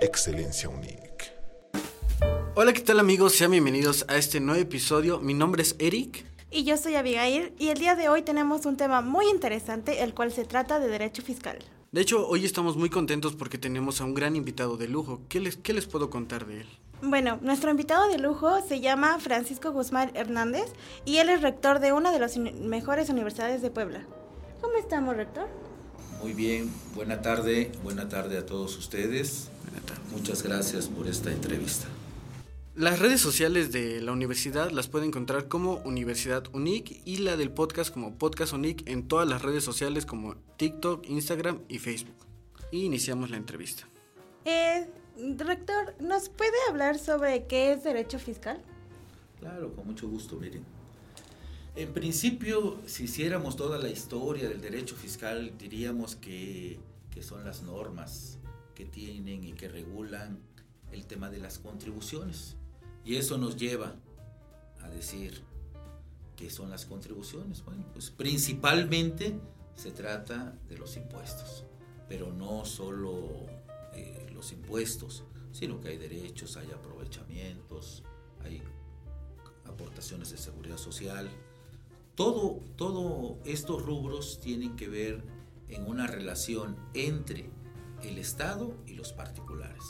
Excelencia 0.00 0.68
UNIC. 0.68 1.32
Hola, 2.54 2.72
¿qué 2.72 2.80
tal 2.82 3.00
amigos? 3.00 3.34
Sean 3.34 3.50
bienvenidos 3.50 4.04
a 4.08 4.16
este 4.16 4.38
nuevo 4.38 4.60
episodio. 4.60 5.18
Mi 5.18 5.34
nombre 5.34 5.62
es 5.62 5.74
Eric. 5.80 6.24
Y 6.52 6.62
yo 6.62 6.76
soy 6.76 6.94
Abigail 6.94 7.52
y 7.58 7.68
el 7.68 7.78
día 7.78 7.96
de 7.96 8.08
hoy 8.08 8.22
tenemos 8.22 8.64
un 8.64 8.76
tema 8.76 9.00
muy 9.00 9.28
interesante, 9.28 10.04
el 10.04 10.14
cual 10.14 10.30
se 10.30 10.44
trata 10.44 10.78
de 10.78 10.86
derecho 10.86 11.22
fiscal. 11.22 11.58
De 11.90 12.00
hecho, 12.00 12.28
hoy 12.28 12.44
estamos 12.44 12.76
muy 12.76 12.90
contentos 12.90 13.34
porque 13.34 13.58
tenemos 13.58 14.00
a 14.00 14.04
un 14.04 14.14
gran 14.14 14.36
invitado 14.36 14.76
de 14.76 14.86
lujo. 14.86 15.22
¿Qué 15.28 15.40
les, 15.40 15.56
qué 15.56 15.72
les 15.72 15.86
puedo 15.86 16.10
contar 16.10 16.46
de 16.46 16.60
él? 16.60 16.68
Bueno, 17.02 17.40
nuestro 17.42 17.70
invitado 17.72 18.08
de 18.08 18.18
lujo 18.18 18.60
se 18.66 18.80
llama 18.80 19.18
Francisco 19.18 19.72
Guzmán 19.72 20.12
Hernández 20.14 20.72
y 21.04 21.16
él 21.16 21.28
es 21.28 21.42
rector 21.42 21.80
de 21.80 21.92
una 21.92 22.12
de 22.12 22.20
las 22.20 22.36
mejores 22.36 23.08
universidades 23.08 23.62
de 23.62 23.70
Puebla. 23.72 24.06
¿Cómo 24.60 24.76
estamos, 24.76 25.16
rector? 25.16 25.48
Muy 26.22 26.34
bien, 26.34 26.72
buena 26.94 27.20
tarde, 27.20 27.72
buena 27.82 28.08
tarde 28.08 28.38
a 28.38 28.46
todos 28.46 28.76
ustedes. 28.76 29.50
Muchas 30.12 30.42
gracias 30.42 30.88
por 30.88 31.06
esta 31.06 31.30
entrevista. 31.32 31.86
Las 32.74 33.00
redes 33.00 33.20
sociales 33.20 33.72
de 33.72 34.00
la 34.00 34.12
universidad 34.12 34.70
las 34.70 34.86
pueden 34.86 35.08
encontrar 35.08 35.48
como 35.48 35.78
Universidad 35.78 36.44
UNIC 36.52 37.02
y 37.04 37.16
la 37.16 37.36
del 37.36 37.50
podcast 37.50 37.92
como 37.92 38.16
Podcast 38.16 38.52
UNIC 38.52 38.88
en 38.88 39.08
todas 39.08 39.28
las 39.28 39.42
redes 39.42 39.64
sociales 39.64 40.06
como 40.06 40.36
TikTok, 40.56 41.04
Instagram 41.08 41.60
y 41.68 41.78
Facebook. 41.78 42.14
Y 42.70 42.84
iniciamos 42.84 43.30
la 43.30 43.36
entrevista. 43.36 43.88
Eh, 44.44 44.88
rector, 45.36 45.94
¿nos 46.00 46.28
puede 46.28 46.56
hablar 46.68 46.98
sobre 47.00 47.46
qué 47.46 47.72
es 47.72 47.82
derecho 47.82 48.20
fiscal? 48.20 48.62
Claro, 49.40 49.74
con 49.74 49.86
mucho 49.86 50.08
gusto, 50.08 50.36
miren. 50.36 50.64
En 51.74 51.92
principio, 51.92 52.78
si 52.86 53.04
hiciéramos 53.04 53.56
toda 53.56 53.78
la 53.78 53.88
historia 53.88 54.48
del 54.48 54.60
derecho 54.60 54.94
fiscal, 54.94 55.52
diríamos 55.58 56.14
que, 56.14 56.78
que 57.10 57.22
son 57.22 57.44
las 57.44 57.62
normas 57.62 58.38
que 58.78 58.84
tienen 58.84 59.42
y 59.42 59.54
que 59.54 59.66
regulan 59.68 60.38
el 60.92 61.04
tema 61.04 61.30
de 61.30 61.38
las 61.38 61.58
contribuciones. 61.58 62.54
Y 63.04 63.16
eso 63.16 63.36
nos 63.36 63.56
lleva 63.56 63.96
a 64.80 64.88
decir 64.88 65.42
qué 66.36 66.48
son 66.48 66.70
las 66.70 66.86
contribuciones. 66.86 67.64
Bueno, 67.64 67.84
pues 67.92 68.10
principalmente 68.10 69.36
se 69.74 69.90
trata 69.90 70.56
de 70.68 70.78
los 70.78 70.96
impuestos, 70.96 71.64
pero 72.08 72.32
no 72.32 72.64
solo 72.64 73.46
eh, 73.94 74.30
los 74.32 74.52
impuestos, 74.52 75.24
sino 75.50 75.80
que 75.80 75.88
hay 75.88 75.98
derechos, 75.98 76.56
hay 76.56 76.70
aprovechamientos, 76.70 78.04
hay 78.44 78.62
aportaciones 79.64 80.30
de 80.30 80.36
seguridad 80.36 80.78
social. 80.78 81.28
Todo, 82.14 82.60
todo 82.76 83.40
estos 83.44 83.82
rubros 83.82 84.38
tienen 84.38 84.76
que 84.76 84.86
ver 84.86 85.24
en 85.68 85.84
una 85.84 86.06
relación 86.06 86.76
entre 86.94 87.57
el 88.02 88.18
Estado 88.18 88.76
y 88.86 88.94
los 88.94 89.12
particulares. 89.12 89.82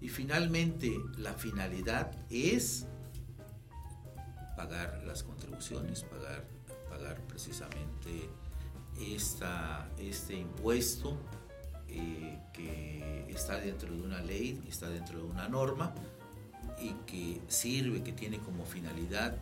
Y 0.00 0.08
finalmente 0.08 0.98
la 1.16 1.34
finalidad 1.34 2.10
es 2.28 2.86
pagar 4.56 5.02
las 5.06 5.22
contribuciones, 5.22 6.02
pagar, 6.02 6.44
pagar 6.88 7.20
precisamente 7.26 8.28
esta, 9.00 9.88
este 9.98 10.34
impuesto 10.34 11.16
eh, 11.88 12.38
que 12.52 13.26
está 13.28 13.58
dentro 13.58 13.92
de 13.92 14.02
una 14.02 14.20
ley, 14.20 14.62
está 14.68 14.88
dentro 14.88 15.18
de 15.18 15.24
una 15.24 15.48
norma 15.48 15.94
y 16.80 16.92
que 17.06 17.40
sirve, 17.48 18.02
que 18.02 18.12
tiene 18.12 18.38
como 18.38 18.64
finalidad 18.64 19.36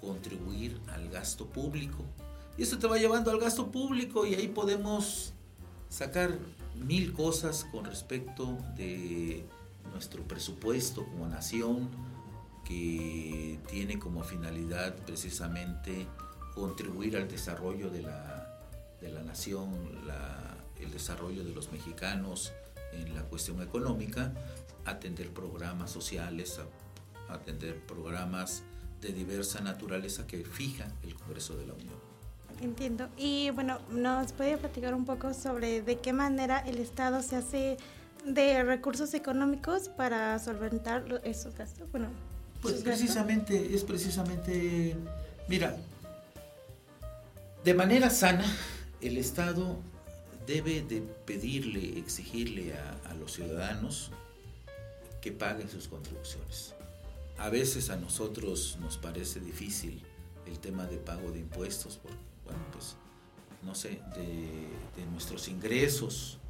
contribuir 0.00 0.80
al 0.88 1.08
gasto 1.08 1.46
público. 1.46 2.04
Y 2.56 2.62
esto 2.62 2.78
te 2.78 2.86
va 2.86 2.98
llevando 2.98 3.30
al 3.30 3.38
gasto 3.38 3.70
público 3.70 4.26
y 4.26 4.34
ahí 4.34 4.48
podemos 4.48 5.32
sacar 5.88 6.38
mil 6.78 7.12
cosas 7.12 7.66
con 7.70 7.84
respecto 7.84 8.58
de 8.76 9.44
nuestro 9.92 10.22
presupuesto 10.24 11.04
como 11.04 11.26
nación, 11.28 11.88
que 12.64 13.58
tiene 13.68 13.98
como 13.98 14.22
finalidad 14.22 14.94
precisamente 15.06 16.06
contribuir 16.54 17.16
al 17.16 17.28
desarrollo 17.28 17.88
de 17.88 18.02
la, 18.02 18.60
de 19.00 19.08
la 19.10 19.22
nación, 19.22 19.70
el 20.78 20.90
desarrollo 20.90 21.44
de 21.44 21.54
los 21.54 21.72
mexicanos 21.72 22.52
en 22.92 23.14
la 23.14 23.22
cuestión 23.22 23.62
económica, 23.62 24.32
atender 24.84 25.30
programas 25.30 25.90
sociales, 25.90 26.60
atender 27.28 27.78
programas 27.86 28.62
de 29.00 29.12
diversa 29.12 29.60
naturaleza 29.60 30.26
que 30.26 30.44
fija 30.44 30.92
el 31.02 31.14
Congreso 31.14 31.56
de 31.56 31.66
la 31.66 31.74
Unión. 31.74 32.07
Entiendo. 32.60 33.08
Y 33.16 33.50
bueno, 33.50 33.78
¿nos 33.90 34.32
puede 34.32 34.58
platicar 34.58 34.94
un 34.94 35.04
poco 35.04 35.32
sobre 35.32 35.80
de 35.82 35.98
qué 35.98 36.12
manera 36.12 36.58
el 36.60 36.78
Estado 36.78 37.22
se 37.22 37.36
hace 37.36 37.76
de 38.24 38.64
recursos 38.64 39.14
económicos 39.14 39.88
para 39.88 40.38
solventar 40.38 41.20
esos 41.24 41.54
gastos? 41.54 41.90
Bueno, 41.92 42.08
Pues 42.60 42.74
gastos. 42.74 42.84
precisamente, 42.98 43.74
es 43.74 43.84
precisamente, 43.84 44.96
mira, 45.48 45.76
de 47.64 47.74
manera 47.74 48.10
sana, 48.10 48.44
el 49.00 49.16
Estado 49.18 49.76
debe 50.46 50.82
de 50.82 51.00
pedirle, 51.26 51.98
exigirle 51.98 52.74
a, 52.74 53.10
a 53.10 53.14
los 53.14 53.34
ciudadanos 53.34 54.10
que 55.20 55.30
paguen 55.30 55.68
sus 55.68 55.86
contribuciones. 55.86 56.74
A 57.38 57.50
veces 57.50 57.90
a 57.90 57.96
nosotros 57.96 58.78
nos 58.80 58.96
parece 58.96 59.38
difícil 59.38 60.02
el 60.46 60.58
tema 60.58 60.86
de 60.86 60.96
pago 60.96 61.30
de 61.30 61.38
impuestos, 61.40 61.98
porque, 62.02 62.16
bueno, 62.48 62.64
pues, 62.72 62.96
no 63.62 63.74
sé, 63.74 64.02
de, 64.16 64.68
de 64.96 65.06
nuestros 65.10 65.46
ingresos, 65.48 66.40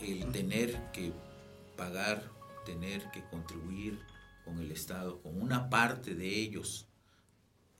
el 0.00 0.30
tener 0.30 0.92
que 0.92 1.12
pagar, 1.76 2.30
tener 2.64 3.10
que 3.10 3.24
contribuir 3.24 3.98
con 4.44 4.58
el 4.58 4.70
Estado, 4.70 5.20
con 5.20 5.40
una 5.40 5.70
parte 5.70 6.14
de 6.14 6.28
ellos, 6.28 6.86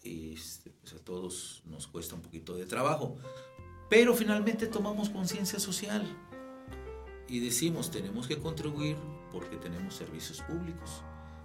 este, 0.03 0.71
pues 0.71 0.93
a 0.94 0.99
todos 0.99 1.62
nos 1.66 1.87
cuesta 1.87 2.15
un 2.15 2.22
poquito 2.22 2.55
de 2.55 2.66
trabajo. 2.66 3.16
Pero 3.88 4.15
finalmente 4.15 4.66
tomamos 4.66 5.11
conciencia 5.11 5.59
social 5.59 6.06
y 7.28 7.41
decimos, 7.41 7.91
tenemos 7.91 8.26
que 8.26 8.38
contribuir 8.38 8.97
porque 9.31 9.56
tenemos 9.56 9.94
servicios 9.94 10.41
públicos. 10.43 11.03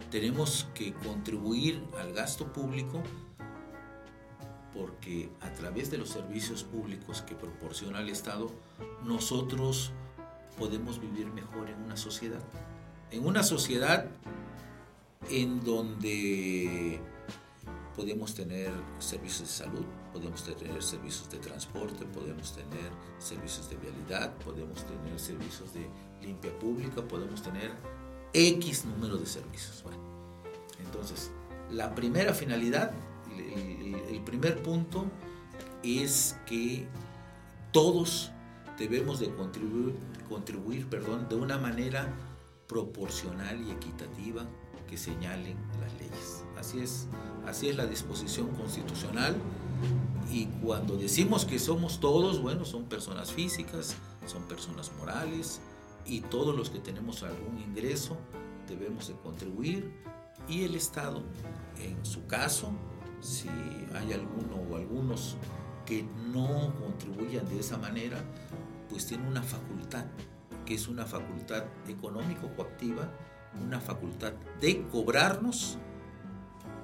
Tenemos 0.10 0.68
que 0.74 0.94
contribuir 0.94 1.84
al 2.00 2.14
gasto 2.14 2.52
público 2.52 3.04
porque 4.74 5.30
a 5.42 5.52
través 5.54 5.92
de 5.92 5.98
los 5.98 6.10
servicios 6.10 6.64
públicos 6.64 7.22
que 7.22 7.36
proporciona 7.36 8.02
el 8.02 8.10
Estado, 8.10 8.52
nosotros 9.04 9.92
podemos 10.58 11.00
vivir 11.00 11.28
mejor 11.28 11.70
en 11.70 11.82
una 11.82 11.98
sociedad. 11.98 12.42
En 13.12 13.26
una 13.26 13.44
sociedad 13.44 14.08
en 15.30 15.64
donde 15.64 17.00
podemos 17.96 18.34
tener 18.34 18.72
servicios 19.00 19.48
de 19.50 19.66
salud, 19.66 19.86
podemos 20.14 20.44
tener 20.44 20.82
servicios 20.82 21.30
de 21.30 21.38
transporte, 21.40 22.06
podemos 22.06 22.56
tener 22.56 22.92
servicios 23.18 23.70
de 23.70 23.78
vialidad, 23.78 24.34
podemos 24.38 24.86
tener 24.86 25.20
servicios 25.20 25.74
de 25.74 25.88
limpia 26.22 26.58
pública, 26.60 27.02
podemos 27.02 27.42
tener 27.42 27.72
X 28.34 28.86
número 28.86 29.18
de 29.18 29.26
servicios. 29.26 29.84
Bueno, 29.84 30.00
entonces, 30.80 31.32
la 31.72 31.94
primera 31.94 32.34
finalidad, 32.34 32.92
el, 33.40 33.96
el- 34.16 34.22
primer 34.24 34.62
punto 34.62 35.06
es 35.84 36.38
que 36.46 36.88
todos 37.72 38.32
debemos 38.78 39.20
de 39.20 39.34
contribuir, 39.34 39.96
contribuir 40.28 40.88
perdón, 40.88 41.28
de 41.30 41.36
una 41.36 41.58
manera 41.58 42.14
proporcional 42.68 43.62
y 43.68 43.72
equitativa 43.72 44.46
que 44.88 44.98
señalen 44.98 45.58
las 45.82 45.94
leyes. 45.94 46.44
Así 46.58 46.80
es, 46.80 47.08
así 47.48 47.70
es 47.70 47.76
la 47.76 47.86
disposición 47.88 48.48
constitucional 48.56 49.36
y 50.32 50.46
cuando 50.62 50.96
decimos 50.98 51.46
que 51.46 51.58
somos 51.60 52.00
todos, 52.00 52.42
bueno, 52.42 52.66
son 52.66 52.86
personas 52.86 53.32
físicas, 53.32 53.96
son 54.26 54.44
personas 54.44 54.92
morales 55.00 55.60
y 56.06 56.22
todos 56.22 56.56
los 56.56 56.70
que 56.70 56.80
tenemos 56.80 57.24
algún 57.24 57.60
ingreso 57.60 58.18
debemos 58.68 59.08
de 59.08 59.16
contribuir 59.16 59.92
y 60.48 60.64
el 60.64 60.76
Estado, 60.76 61.24
en 61.80 62.04
su 62.06 62.26
caso, 62.28 62.72
si 63.22 63.50
hay 63.94 64.14
alguno 64.14 64.56
o 64.70 64.76
algunos 64.76 65.38
que 65.86 66.04
no 66.32 66.74
contribuyan 66.80 67.48
de 67.50 67.60
esa 67.60 67.78
manera, 67.78 68.22
pues 68.90 69.06
tiene 69.06 69.28
una 69.28 69.42
facultad, 69.42 70.06
que 70.66 70.76
es 70.76 70.88
una 70.88 71.06
facultad 71.06 71.64
económico-coactiva, 71.88 73.12
una 73.66 73.80
facultad 73.80 74.34
de 74.62 74.86
cobrarnos 74.88 75.78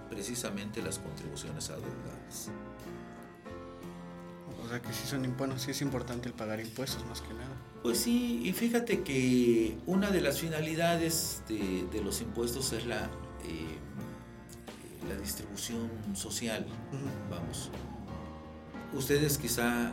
precisamente 0.10 0.82
las 0.82 1.00
contribuciones 1.00 1.70
adeudadas. 1.70 2.50
O 4.64 4.68
sea 4.68 4.82
que 4.82 4.92
sí 4.92 5.06
son 5.06 5.36
bueno, 5.38 5.60
sí 5.60 5.72
es 5.72 5.82
importante 5.82 6.28
el 6.28 6.34
pagar 6.34 6.60
impuestos 6.60 7.06
más 7.06 7.22
que 7.22 7.34
nada. 7.34 7.56
Pues 7.84 8.00
sí, 8.00 8.42
y 8.44 8.52
fíjate 8.52 9.04
que 9.04 9.78
una 9.86 10.10
de 10.10 10.22
las 10.22 10.40
finalidades 10.40 11.44
de, 11.48 11.88
de 11.92 12.02
los 12.02 12.22
impuestos 12.22 12.74
es 12.74 12.88
la, 12.88 13.04
eh, 13.44 13.78
la 13.84 13.85
distribución 15.26 15.90
social, 16.16 16.66
vamos. 17.30 17.70
Ustedes 18.94 19.38
quizá 19.38 19.92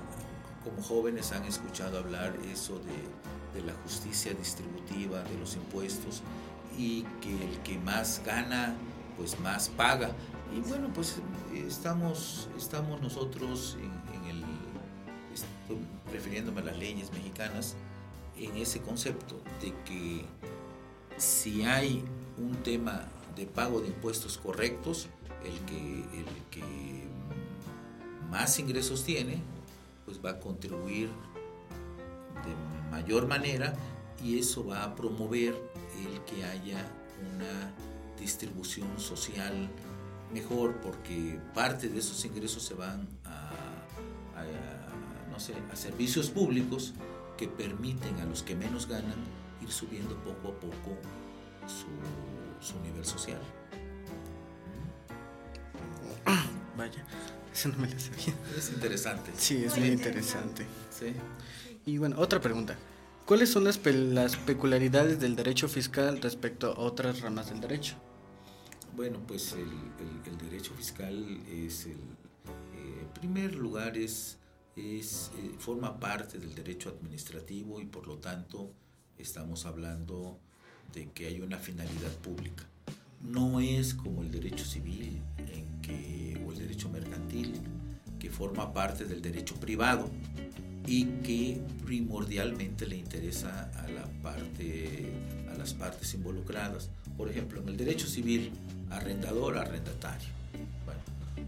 como 0.62 0.80
jóvenes 0.82 1.32
han 1.32 1.44
escuchado 1.44 1.98
hablar 1.98 2.36
eso 2.52 2.78
de 2.78 3.22
de 3.54 3.62
la 3.62 3.72
justicia 3.84 4.32
distributiva, 4.34 5.22
de 5.22 5.38
los 5.38 5.56
impuestos, 5.56 6.22
y 6.78 7.02
que 7.20 7.30
el 7.30 7.58
que 7.58 7.78
más 7.78 8.22
gana, 8.24 8.74
pues 9.16 9.38
más 9.40 9.68
paga. 9.68 10.10
Y 10.56 10.60
bueno, 10.60 10.88
pues 10.94 11.16
estamos, 11.54 12.48
estamos 12.56 13.00
nosotros 13.00 13.76
en, 13.80 14.24
el, 14.30 14.44
refiriéndome 16.12 16.60
a 16.60 16.64
las 16.64 16.78
leyes 16.78 17.12
mexicanas, 17.12 17.76
en 18.38 18.56
ese 18.56 18.80
concepto 18.80 19.40
de 19.60 19.74
que 19.84 20.24
si 21.18 21.62
hay 21.62 22.02
un 22.38 22.56
tema 22.62 23.06
de 23.36 23.46
pago 23.46 23.80
de 23.80 23.88
impuestos 23.88 24.38
correctos, 24.38 25.08
el 25.44 25.58
que, 25.66 26.20
el 26.20 26.26
que 26.50 27.08
más 28.30 28.58
ingresos 28.58 29.04
tiene, 29.04 29.42
pues 30.04 30.24
va 30.24 30.30
a 30.30 30.40
contribuir 30.40 31.08
de 32.44 32.90
mayor 32.90 33.26
manera 33.26 33.74
y 34.22 34.38
eso 34.38 34.66
va 34.66 34.84
a 34.84 34.94
promover 34.94 35.54
el 35.98 36.20
que 36.24 36.44
haya 36.44 36.86
una 37.34 37.72
distribución 38.18 38.98
social 38.98 39.68
mejor 40.32 40.80
porque 40.80 41.38
parte 41.54 41.88
de 41.88 41.98
esos 41.98 42.24
ingresos 42.24 42.62
se 42.62 42.74
van 42.74 43.08
a, 43.24 43.50
no 45.30 45.38
sé, 45.40 45.54
a 45.70 45.76
servicios 45.76 46.30
públicos 46.30 46.94
que 47.36 47.48
permiten 47.48 48.18
a 48.20 48.24
los 48.24 48.42
que 48.42 48.54
menos 48.54 48.86
ganan 48.86 49.16
ir 49.60 49.70
subiendo 49.70 50.14
poco 50.16 50.48
a 50.48 50.60
poco 50.60 50.96
su, 51.66 52.66
su 52.66 52.78
nivel 52.80 53.04
social. 53.04 53.40
Vaya, 56.82 57.04
eso 57.52 57.68
no 57.68 57.78
me 57.78 57.88
lo 57.88 57.96
sabía. 57.96 58.34
Es 58.58 58.70
interesante. 58.70 59.30
Sí, 59.36 59.62
es 59.64 59.78
muy 59.78 59.86
interesante. 59.86 60.66
Sí. 60.90 61.12
Y 61.86 61.98
bueno, 61.98 62.18
otra 62.18 62.40
pregunta. 62.40 62.76
¿Cuáles 63.24 63.50
son 63.50 63.62
las, 63.62 63.78
las 63.86 64.34
peculiaridades 64.34 65.20
del 65.20 65.36
derecho 65.36 65.68
fiscal 65.68 66.20
respecto 66.20 66.72
a 66.72 66.80
otras 66.80 67.20
ramas 67.20 67.50
del 67.50 67.60
derecho? 67.60 67.94
Bueno, 68.96 69.20
pues 69.28 69.52
el, 69.52 70.38
derecho 70.38 70.74
fiscal 70.74 71.40
es 71.48 71.86
el 71.86 71.92
eh, 71.92 73.06
primer 73.14 73.54
lugar 73.54 73.96
es, 73.96 74.38
es 74.74 75.30
eh, 75.38 75.54
forma 75.60 76.00
parte 76.00 76.40
del 76.40 76.52
derecho 76.52 76.88
administrativo 76.88 77.80
y 77.80 77.84
por 77.84 78.08
lo 78.08 78.18
tanto 78.18 78.72
estamos 79.18 79.66
hablando 79.66 80.36
de 80.92 81.12
que 81.12 81.28
hay 81.28 81.40
una 81.40 81.58
finalidad 81.58 82.10
pública. 82.22 82.66
No 83.22 83.60
es 83.60 83.94
como 83.94 84.22
el 84.22 84.30
derecho 84.30 84.64
civil 84.64 85.20
o 86.44 86.52
el 86.52 86.58
derecho 86.58 86.88
mercantil 86.88 87.54
que 88.18 88.30
forma 88.30 88.72
parte 88.72 89.04
del 89.04 89.22
derecho 89.22 89.54
privado 89.56 90.08
y 90.86 91.04
que 91.22 91.60
primordialmente 91.84 92.86
le 92.86 92.96
interesa 92.96 93.70
a 93.76 93.88
la 93.88 94.04
parte 94.22 95.12
a 95.52 95.56
las 95.56 95.74
partes 95.74 96.14
involucradas. 96.14 96.90
Por 97.16 97.30
ejemplo 97.30 97.60
en 97.60 97.68
el 97.68 97.76
derecho 97.76 98.06
civil 98.06 98.50
arrendador 98.90 99.58
arrendatario. 99.58 100.28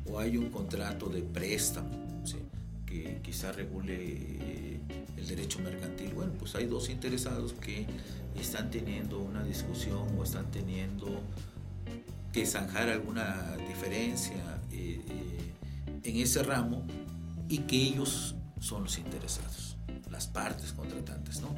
O 0.07 0.19
hay 0.19 0.37
un 0.37 0.51
contrato 0.51 1.09
de 1.09 1.23
préstamo 1.23 2.05
que 2.87 3.21
quizá 3.23 3.51
regule 3.51 3.97
eh, 3.99 4.81
el 5.17 5.27
derecho 5.27 5.59
mercantil. 5.59 6.13
Bueno 6.15 6.33
pues 6.39 6.55
hay 6.55 6.67
dos 6.67 6.89
interesados 6.89 7.55
que 7.55 7.87
están 8.39 8.71
teniendo 8.71 9.19
una 9.19 9.43
discusión 9.43 10.07
o 10.17 10.23
están 10.23 10.51
teniendo 10.51 11.21
que 12.35 12.45
zanjar 12.45 12.89
alguna 12.89 13.57
diferencia 13.69 14.61
eh, 14.73 15.01
eh, 15.09 15.53
en 16.03 16.17
ese 16.17 16.43
ramo 16.43 16.85
y 17.49 17.59
que 17.59 17.77
ellos 17.77 18.35
son 18.59 18.83
los 18.83 18.99
interesados, 18.99 19.77
las 20.11 20.27
partes 20.27 20.73
contratantes, 20.73 21.41
¿no? 21.41 21.55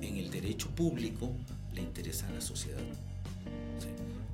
En 0.00 0.16
el 0.16 0.30
derecho 0.30 0.70
público 0.70 1.36
le 1.74 1.82
interesa 1.82 2.26
a 2.28 2.30
la 2.30 2.40
sociedad, 2.40 2.80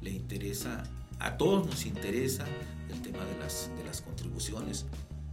le 0.01 0.11
interesa, 0.11 0.85
a 1.19 1.37
todos 1.37 1.67
nos 1.67 1.85
interesa 1.85 2.47
el 2.89 3.03
tema 3.03 3.25
de 3.25 3.37
las, 3.41 3.69
de 3.77 3.83
las 3.83 4.01
contribuciones, 4.01 4.87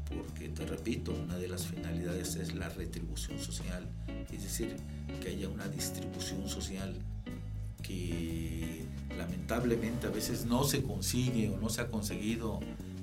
porque 0.10 0.50
te 0.50 0.66
repito, 0.66 1.12
una 1.12 1.38
de 1.38 1.50
las 1.50 1.68
finalidades 1.68 2.36
es 2.36 2.56
la 2.56 2.70
retribución 2.70 3.38
social, 3.38 3.88
es 4.32 4.42
decir, 4.42 4.76
que 5.22 5.30
haya 5.30 5.50
una 5.50 5.68
distribución 5.68 6.50
social 6.50 6.96
que 7.88 8.86
lamentablemente 9.18 10.08
a 10.08 10.10
veces 10.10 10.46
no 10.46 10.66
se 10.66 10.84
consigue 10.84 11.50
o 11.50 11.58
no 11.58 11.70
se 11.70 11.82
ha 11.82 11.88
conseguido 11.88 12.60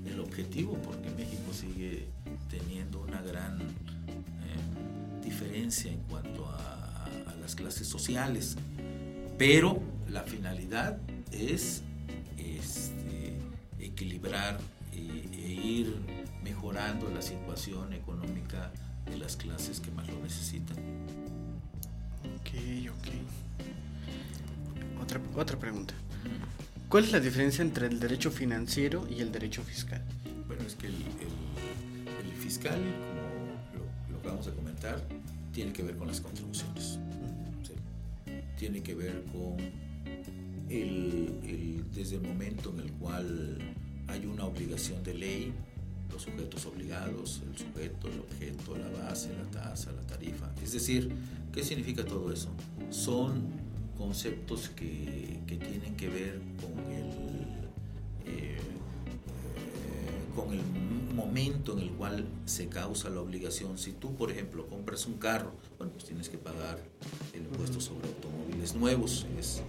el 0.06 0.20
objetivo, 0.20 0.74
porque 0.84 1.10
México 1.10 1.52
sigue 1.52 2.08
teniendo 2.50 3.00
una 3.00 3.22
gran 3.22 3.60
eh, 3.60 5.24
diferencia 5.24 5.90
en 5.90 6.00
cuanto 6.00 6.46
a, 6.46 6.60
las 7.40 7.54
clases 7.54 7.86
sociales, 7.86 8.56
pero 9.36 9.78
la 10.08 10.22
finalidad 10.22 10.96
es 11.30 11.82
este, 12.38 13.36
equilibrar 13.78 14.58
e, 14.94 15.28
e, 15.30 15.52
ir 15.52 15.94
mejorando 16.42 17.10
la 17.10 17.20
situación 17.20 17.92
económica 17.92 18.72
de 19.04 19.18
las 19.18 19.36
clases 19.36 19.78
que 19.80 19.90
más 19.90 20.08
lo 20.08 20.18
necesitan. 20.20 20.78
Ok, 22.40 22.88
ok. 22.98 23.08
Otra, 25.04 25.20
otra 25.36 25.58
pregunta. 25.58 25.92
¿Cuál 26.88 27.04
es 27.04 27.12
la 27.12 27.20
diferencia 27.20 27.60
entre 27.60 27.88
el 27.88 28.00
derecho 28.00 28.30
financiero 28.30 29.06
y 29.06 29.20
el 29.20 29.30
derecho 29.32 29.62
fiscal? 29.62 30.02
Bueno, 30.46 30.62
es 30.66 30.74
que 30.76 30.86
el 30.86 30.94
fiscal, 32.40 32.80
como 32.80 34.14
lo, 34.14 34.22
que 34.22 34.28
vamos 34.28 34.48
a 34.48 34.52
comentar, 34.52 35.06
tiene 35.52 35.74
que 35.74 35.82
ver 35.82 35.98
con 35.98 36.08
las 36.08 36.22
contribuciones. 36.22 36.98
Tiene 38.56 38.82
que 38.82 38.94
ver 38.94 39.24
con 39.30 39.56
el, 40.70 41.84
desde 41.94 42.16
el 42.16 42.22
momento 42.22 42.70
en 42.70 42.80
el 42.80 42.92
cual 42.92 43.58
hay 44.08 44.24
una 44.24 44.46
obligación 44.46 45.02
de 45.02 45.12
ley, 45.12 45.52
los 46.10 46.22
sujetos 46.22 46.64
obligados, 46.64 47.42
el 47.46 47.58
sujeto, 47.58 48.08
el 48.08 48.20
objeto, 48.20 48.74
la 48.78 48.88
base, 48.88 49.34
la 49.36 49.50
tasa, 49.50 49.92
la 49.92 50.06
tarifa. 50.06 50.50
Es 50.62 50.72
decir, 50.72 51.14
¿qué 51.52 51.62
significa 51.62 52.06
todo 52.06 52.32
eso? 52.32 52.48
Son 52.88 53.63
conceptos 53.96 54.70
que, 54.70 55.40
que 55.46 55.56
tienen 55.56 55.96
que 55.96 56.08
ver 56.08 56.40
con 56.60 56.92
el, 56.92 57.08
eh, 58.26 58.58
eh, 58.58 58.60
con 60.34 60.52
el 60.52 60.62
momento 61.14 61.72
en 61.72 61.80
el 61.80 61.90
cual 61.90 62.26
se 62.44 62.68
causa 62.68 63.08
la 63.08 63.20
obligación. 63.20 63.78
Si 63.78 63.92
tú, 63.92 64.14
por 64.14 64.30
ejemplo, 64.30 64.66
compras 64.66 65.06
un 65.06 65.14
carro, 65.14 65.52
bueno, 65.78 65.92
pues 65.92 66.04
tienes 66.04 66.28
que 66.28 66.38
pagar 66.38 66.78
el 67.32 67.42
impuesto 67.42 67.80
sobre 67.80 68.08
automóviles 68.08 68.74
nuevos, 68.74 69.26
es, 69.38 69.62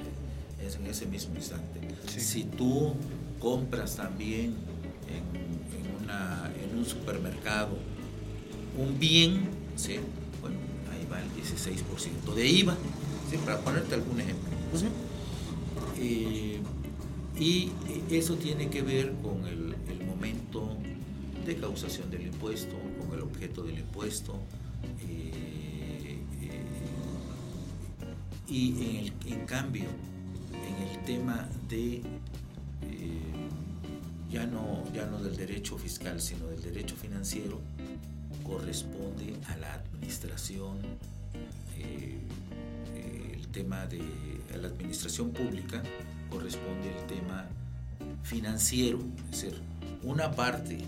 en 0.59 0.88
ese 0.88 1.05
mismo 1.05 1.35
instante. 1.35 1.79
Si 2.07 2.43
tú 2.43 2.93
compras 3.39 3.95
también 3.95 4.55
en, 5.07 6.03
una, 6.03 6.51
en, 6.59 6.77
un 6.77 6.85
supermercado 6.85 7.77
un 8.77 9.00
bien, 9.00 9.47
¿sí? 9.75 9.97
bueno, 10.41 10.57
ahí 10.91 11.07
va 11.11 11.21
el 11.21 11.29
16% 11.31 12.33
de 12.33 12.47
IVA, 12.47 12.75
para 13.46 13.60
ponerte 13.60 13.96
algún 13.96 14.20
ejemplo. 14.20 14.50
Eh, 15.98 16.60
y 17.38 17.72
eso 18.10 18.36
tiene 18.36 18.70
que 18.70 18.82
ver 18.82 19.13
con 19.22 19.46
el, 19.46 19.75
el 19.89 20.05
momento 20.05 20.77
de 21.46 21.55
causación 21.58 22.10
del 22.10 22.27
impuesto, 22.27 22.75
con 23.00 23.17
el 23.17 23.24
objeto 23.24 23.63
del 23.63 23.79
impuesto. 23.79 24.39
Eh, 25.08 26.17
eh, 26.41 26.62
y 28.48 29.12
en, 29.27 29.46
cambio, 29.46 29.86
en 30.53 30.88
el 30.88 31.05
tema 31.05 31.48
de, 31.67 32.01
ya, 34.29 34.46
no, 34.46 34.84
ya 34.94 35.05
no 35.08 35.22
del 35.22 35.36
derecho 35.36 35.77
fiscal, 35.77 36.22
sino 36.22 36.48
del 36.48 36.62
derecho 36.62 36.96
financiero, 36.96 37.60
corresponde 38.44 39.36
a 39.48 39.58
la 39.58 39.74
administración, 39.74 40.77
tema 43.55 43.88
de 43.88 44.01
la 44.62 44.67
administración 44.67 45.31
pública 45.31 45.81
corresponde 46.29 46.89
al 46.89 47.07
tema 47.07 47.47
financiero, 48.21 49.00
es 49.31 49.41
decir, 49.41 49.62
una 50.03 50.29
parte 50.31 50.79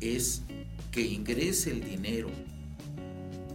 es 0.00 0.42
que 0.90 1.00
ingrese 1.00 1.70
el 1.70 1.84
dinero 1.84 2.28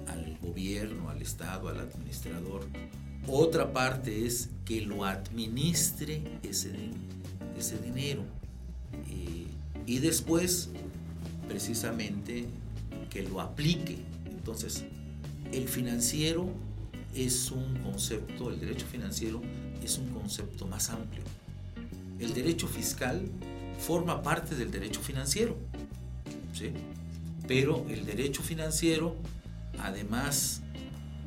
al 0.07 0.37
gobierno, 0.41 1.09
al 1.09 1.21
Estado, 1.21 1.67
al 1.67 1.81
administrador. 1.81 2.65
Otra 3.27 3.73
parte 3.73 4.25
es 4.25 4.49
que 4.63 4.79
lo 4.79 5.03
administre 5.03 6.21
ese, 6.41 6.71
ese 7.57 7.77
dinero. 7.79 8.23
y 9.85 9.99
después, 9.99 10.69
precisamente, 11.47 12.45
que 13.09 13.23
lo 13.23 13.39
aplique. 13.39 13.97
Entonces, 14.25 14.85
el 15.53 15.67
financiero 15.69 16.53
es 17.17 17.51
un 17.51 17.77
concepto, 17.79 18.49
el 18.49 18.59
derecho 18.59 18.85
financiero 18.85 19.41
es 19.83 19.97
un 19.97 20.09
concepto 20.09 20.67
más 20.67 20.89
amplio. 20.89 21.23
El 22.19 22.33
derecho 22.33 22.67
fiscal 22.67 23.27
forma 23.79 24.21
parte 24.21 24.55
del 24.55 24.71
derecho 24.71 25.01
financiero. 25.01 25.57
Pero 27.47 27.85
el 27.89 28.05
derecho 28.05 28.41
financiero, 28.41 29.15
además, 29.79 30.61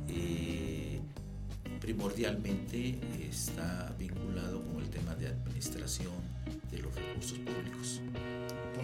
eh, 0.08 1.00
primordialmente 1.80 2.98
está 3.28 3.94
vinculado 3.98 4.60
con 4.62 4.82
el 4.82 4.90
tema 4.90 5.14
de 5.14 5.28
administración 5.28 6.12
de 6.70 6.78
los 6.78 6.94
recursos 6.94 7.38
públicos. 7.38 8.00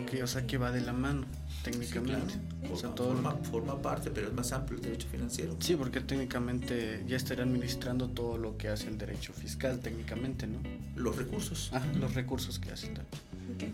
Ok, 0.03 0.23
o 0.23 0.27
sea 0.27 0.47
que 0.47 0.59
va 0.59 0.71
de 0.71 0.81
la 0.81 0.93
mano, 0.93 1.27
técnicamente. 1.63 2.35
o 2.73 2.77
sea, 2.77 2.91
todo 2.91 3.09
forma, 3.09 3.33
forma, 3.51 3.83
parte, 3.83 4.11
pero 4.11 4.29
es 4.29 4.35
más 4.35 4.53
amplio 4.53 4.79
el 4.79 4.85
derecho 4.85 5.09
financiero. 5.09 5.57
Sí, 5.61 5.77
porque 5.77 6.01
técnicamente 6.01 7.05
ya 7.07 7.17
estaría 7.17 7.45
administrando 7.45 8.09
todo 8.09 8.39
lo 8.39 8.57
que 8.57 8.69
hace 8.69 8.89
el 8.89 8.99
derecho 8.99 9.33
fiscal, 9.33 9.81
técnicamente, 9.81 10.47
¿no? 10.47 10.59
Los 10.95 11.17
recursos. 11.17 11.71
Ah, 11.73 11.83
los 11.99 12.15
recursos 12.15 12.59
que 12.59 12.71
hacen. 12.71 12.95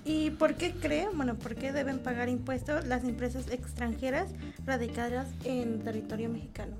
¿Y 0.05 0.31
por 0.31 0.55
qué 0.55 0.73
creen, 0.73 1.11
bueno, 1.17 1.37
por 1.37 1.55
qué 1.55 1.73
deben 1.73 1.99
pagar 1.99 2.29
impuestos 2.29 2.87
las 2.87 3.05
empresas 3.05 3.49
extranjeras 3.50 4.31
radicadas 4.64 5.29
en 5.45 5.81
territorio 5.81 6.29
mexicano? 6.29 6.76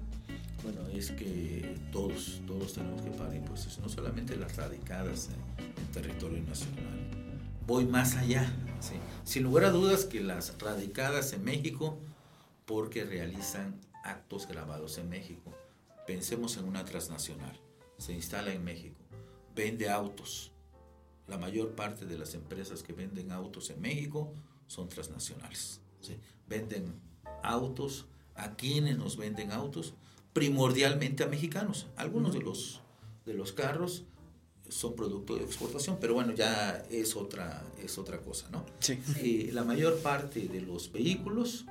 Bueno, 0.63 0.81
es 0.95 1.11
que 1.11 1.77
todos, 1.91 2.41
todos 2.47 2.75
tenemos 2.75 3.03
que 3.03 3.11
pagar 3.11 3.35
impuestos, 3.35 3.79
no 3.81 3.89
solamente 3.89 4.37
las 4.37 4.57
radicadas 4.57 5.31
en, 5.59 5.93
territorio 5.93 6.43
nacional. 6.43 7.02
Voy 7.67 7.85
más 7.85 8.17
allá, 8.17 8.53
sin 9.23 9.45
lugar 9.45 9.65
a 9.65 9.71
dudas 9.71 10.05
que 10.05 10.21
las 10.21 10.59
radicadas 10.59 11.33
en 11.33 11.45
México, 11.45 11.97
porque 12.67 13.05
realizan 13.05 13.81
actos 14.03 14.49
grabados 14.49 14.99
en 14.99 15.09
México. 15.09 15.55
Pensemos 16.05 16.57
en 16.57 16.65
una 16.65 16.85
transnacional, 16.85 17.61
se 17.99 18.15
instala 18.15 18.53
en 18.53 18.65
México, 18.65 19.01
vende 19.55 19.89
autos. 19.89 20.51
La 21.29 21.39
mayor 21.39 21.77
parte 21.77 22.05
de 22.05 22.19
las 22.19 22.35
empresas 22.35 22.83
que 22.83 22.95
venden 22.95 23.31
autos 23.31 23.71
en 23.71 23.81
México 23.81 24.35
son 24.67 24.89
transnacionales. 24.89 25.81
Venden 26.49 27.01
autos, 27.45 28.07
a 28.35 28.57
quienes 28.57 28.99
nos 28.99 29.17
venden 29.17 29.53
autos, 29.53 29.95
primordialmente 30.33 31.23
a 31.23 31.29
mexicanos. 31.29 31.87
Algunos 31.95 32.35
de, 32.35 32.41
los, 32.41 32.81
de 33.25 33.35
los 33.35 33.53
carros 33.53 34.05
son 34.73 34.97
producto 34.97 35.37
de 35.37 35.45
exportación, 35.45 35.99
pero 36.01 36.15
bueno, 36.15 36.33
ya 36.33 36.85
es 36.91 37.15
otra, 37.17 37.65
es 37.83 37.99
otra 37.99 38.19
cosa, 38.19 38.49
¿no? 38.51 38.65
Sí. 38.81 38.99
Eh, 39.19 39.51
la 39.53 39.65
mayor 39.65 40.01
parte 40.01 40.49
de 40.49 40.61
los 40.61 40.91
vehículos 40.91 41.67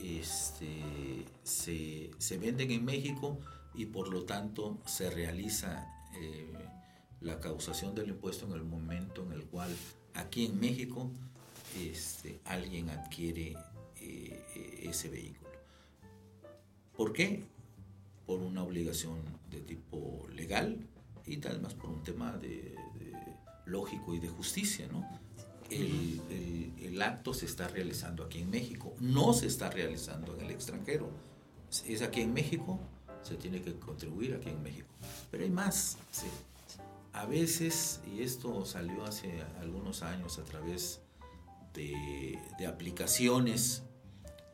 este, 0.00 1.24
se, 1.44 2.38
venden 2.38 2.70
en 2.70 2.84
México 2.84 3.38
y 3.74 3.86
por 3.86 4.08
lo 4.08 4.24
tanto 4.24 4.78
se 4.86 5.10
realiza 5.10 5.86
eh, 6.20 6.52
la 7.20 7.38
causación 7.38 7.94
del 7.94 8.08
impuesto 8.08 8.46
en 8.46 8.52
el 8.52 8.64
momento 8.64 9.22
en 9.22 9.32
el 9.32 9.44
cual 9.44 9.70
aquí 10.14 10.46
en 10.46 10.58
México 10.58 11.10
este, 11.78 12.40
alguien 12.44 12.90
adquiere 12.90 13.56
eh, 14.00 14.80
ese 14.82 15.08
vehículo. 15.08 15.50
¿Por 16.96 17.12
qué? 17.12 17.44
por 18.26 18.40
una 18.40 18.62
obligación 18.62 19.18
de 19.50 19.60
tipo 19.60 20.26
legal 20.34 20.78
y 21.26 21.36
tal 21.38 21.60
más 21.60 21.74
por 21.74 21.90
un 21.90 22.02
tema 22.02 22.32
de, 22.32 22.74
lógico 23.66 24.14
y 24.14 24.18
de 24.18 24.28
justicia, 24.28 24.86
¿no? 24.90 25.08
El, 25.70 26.20
el, 26.82 27.00
acto 27.00 27.32
se 27.32 27.46
está 27.46 27.66
realizando 27.68 28.24
aquí 28.24 28.40
en 28.40 28.50
México, 28.50 28.94
no 29.00 29.32
se 29.32 29.46
está 29.46 29.70
realizando 29.70 30.34
en 30.34 30.44
el 30.44 30.50
extranjero. 30.50 31.08
Es 31.86 32.02
aquí 32.02 32.20
en 32.20 32.34
México, 32.34 32.78
se 33.22 33.36
tiene 33.36 33.62
que 33.62 33.78
contribuir 33.78 34.34
aquí 34.34 34.50
en 34.50 34.62
México. 34.62 34.88
Pero 35.30 35.44
hay 35.44 35.50
más. 35.50 35.96
A 37.14 37.24
veces, 37.24 38.00
y 38.06 38.22
esto 38.22 38.66
salió 38.66 39.04
hace 39.04 39.42
algunos 39.60 40.02
años 40.02 40.38
a 40.38 40.44
través 40.44 41.00
de, 41.72 42.38
de 42.58 42.66
aplicaciones 42.66 43.82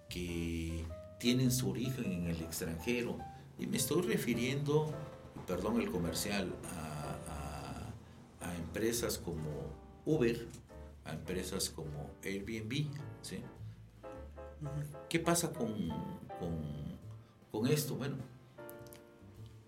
que 0.09 0.85
tienen 1.19 1.51
su 1.51 1.71
origen 1.71 2.13
en 2.13 2.27
el 2.29 2.41
extranjero, 2.43 3.19
y 3.59 3.67
me 3.67 3.77
estoy 3.77 4.03
refiriendo, 4.03 4.95
perdón 5.49 5.81
el 5.81 5.91
comercial, 5.91 6.55
a, 6.77 8.55
empresas 8.57 9.19
como 9.19 9.49
Uber, 10.05 10.47
a 11.07 11.15
empresas 11.15 11.71
como 11.71 12.11
Airbnb. 12.23 12.87
¿sí? 13.23 13.39
¿Qué 15.09 15.19
pasa 15.19 15.53
con, 15.53 15.73
con, 17.51 17.67
esto? 17.67 17.97
Bueno, 17.97 18.17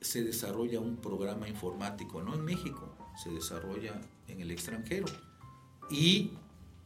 se 0.00 0.22
desarrolla 0.22 0.80
un 0.80 0.96
programa 0.96 1.48
informático, 1.48 2.22
no 2.22 2.34
en 2.34 2.44
México, 2.44 2.94
se 3.22 3.30
desarrolla 3.30 4.00
en 4.28 4.40
el 4.40 4.50
extranjero, 4.50 5.06
y, 5.90 6.32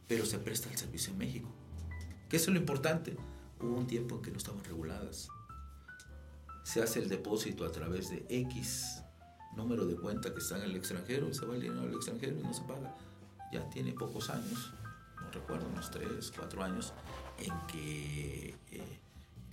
pero 0.07 0.25
se 0.25 0.39
presta 0.39 0.69
el 0.69 0.77
servicio 0.77 1.11
en 1.11 1.19
México. 1.19 1.49
¿Qué 2.29 2.37
es 2.37 2.47
lo 2.47 2.57
importante? 2.57 3.15
Hubo 3.61 3.77
un 3.77 3.87
tiempo 3.87 4.15
en 4.15 4.21
que 4.21 4.31
no 4.31 4.37
estaban 4.37 4.63
reguladas 4.63 5.29
se 6.65 6.81
hace 6.81 6.97
el 6.97 7.07
depósito 7.09 7.63
a 7.63 7.71
través 7.71 8.09
de 8.09 8.25
X 8.27 9.03
número 9.55 9.85
de 9.85 9.95
cuenta 9.95 10.33
que 10.33 10.39
está 10.39 10.57
en 10.57 10.63
el 10.63 10.75
extranjero 10.75 11.29
y 11.29 11.33
se 11.35 11.45
va 11.45 11.53
el 11.53 11.61
dinero 11.61 11.83
al 11.83 11.93
extranjero 11.93 12.39
y 12.39 12.41
no 12.41 12.53
se 12.55 12.63
paga. 12.63 12.97
Ya 13.53 13.69
tiene 13.69 13.93
pocos 13.93 14.31
años, 14.31 14.73
no 15.21 15.29
recuerdo, 15.29 15.67
unos 15.67 15.91
3, 15.91 16.33
4 16.35 16.63
años, 16.63 16.91
en 17.37 17.53
que 17.67 18.55
eh, 18.71 18.99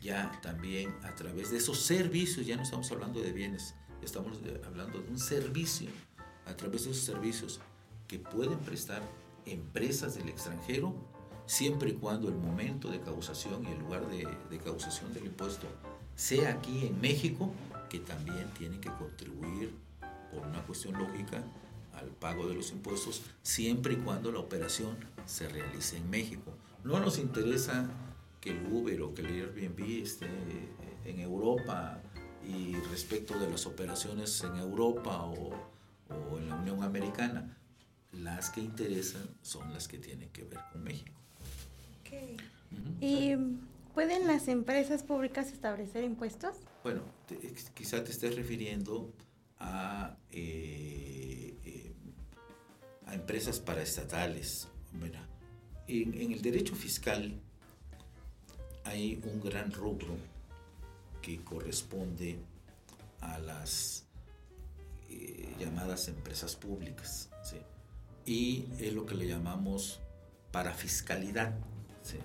ya 0.00 0.40
también 0.40 0.96
a 1.02 1.14
través 1.14 1.50
de 1.50 1.58
esos 1.58 1.80
servicios, 1.80 2.46
ya 2.46 2.56
no 2.56 2.62
estamos 2.62 2.90
hablando 2.90 3.20
de 3.20 3.30
bienes, 3.30 3.74
estamos 4.00 4.38
hablando 4.64 4.98
de 5.02 5.10
un 5.10 5.18
servicio, 5.18 5.90
a 6.46 6.56
través 6.56 6.86
de 6.86 6.92
esos 6.92 7.04
servicios 7.04 7.60
que 8.08 8.18
pueden 8.18 8.58
prestar 8.60 9.02
empresas 9.44 10.14
del 10.14 10.30
extranjero, 10.30 10.94
siempre 11.44 11.90
y 11.90 11.92
cuando 11.92 12.28
el 12.28 12.36
momento 12.36 12.90
de 12.90 13.02
causación 13.02 13.66
y 13.66 13.72
el 13.72 13.80
lugar 13.80 14.08
de, 14.08 14.26
de 14.48 14.58
causación 14.58 15.12
del 15.12 15.26
impuesto 15.26 15.66
sea 16.16 16.50
aquí 16.50 16.86
en 16.86 17.00
México, 17.00 17.52
que 17.88 17.98
también 17.98 18.50
tienen 18.58 18.80
que 18.80 18.90
contribuir 18.90 19.74
por 20.32 20.46
una 20.46 20.62
cuestión 20.62 20.98
lógica 20.98 21.42
al 21.94 22.08
pago 22.08 22.48
de 22.48 22.54
los 22.54 22.70
impuestos, 22.72 23.22
siempre 23.42 23.94
y 23.94 23.96
cuando 23.96 24.32
la 24.32 24.38
operación 24.38 24.96
se 25.26 25.48
realice 25.48 25.98
en 25.98 26.08
México. 26.08 26.52
No 26.84 26.98
nos 27.00 27.18
interesa 27.18 27.88
que 28.40 28.50
el 28.50 28.66
Uber 28.66 29.02
o 29.02 29.14
que 29.14 29.22
el 29.22 29.28
Airbnb 29.28 30.02
esté 30.02 30.28
en 31.04 31.20
Europa 31.20 32.00
y 32.46 32.74
respecto 32.90 33.38
de 33.38 33.48
las 33.48 33.66
operaciones 33.66 34.42
en 34.42 34.56
Europa 34.56 35.24
o, 35.24 35.52
en 36.36 36.48
la 36.48 36.56
Unión 36.56 36.82
Americana, 36.82 37.56
las 38.12 38.50
que 38.50 38.60
interesan 38.60 39.22
son 39.42 39.72
las 39.72 39.86
que 39.86 39.98
tienen 39.98 40.28
que 40.30 40.44
ver 40.44 40.60
con 40.72 40.82
México. 40.82 41.18
Okay. 42.00 42.36
Y 43.00 43.36
¿Pueden 43.94 44.26
las 44.26 44.48
empresas 44.48 45.02
públicas 45.02 45.52
establecer 45.52 46.04
impuestos? 46.04 46.56
Bueno, 46.82 47.02
quizá 47.74 48.02
te 48.02 48.10
estés 48.10 48.34
refiriendo 48.36 49.12
a, 49.58 50.16
eh, 50.30 51.54
eh, 51.64 51.94
empresas 53.12 53.60
paraestatales. 53.60 54.68
Mira, 54.92 55.28
en, 55.86 56.32
el 56.32 56.40
derecho 56.40 56.74
fiscal 56.74 57.38
hay 58.84 59.20
un 59.30 59.40
gran 59.40 59.70
rubro 59.72 60.16
que 61.20 61.44
corresponde 61.44 62.38
a 63.20 63.38
las 63.38 64.06
eh, 65.10 65.54
llamadas 65.58 66.08
empresas 66.08 66.56
públicas. 66.56 67.28
Y 68.24 68.66
es 68.78 68.92
lo 68.92 69.04
que 69.04 69.16
le 69.16 69.26
llamamos 69.26 70.00
parafiscalidad. 70.52 71.52
¿sí? 72.02 72.18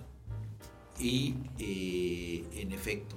Y 0.98 1.34
eh, 1.58 2.44
en 2.60 2.72
efecto, 2.72 3.16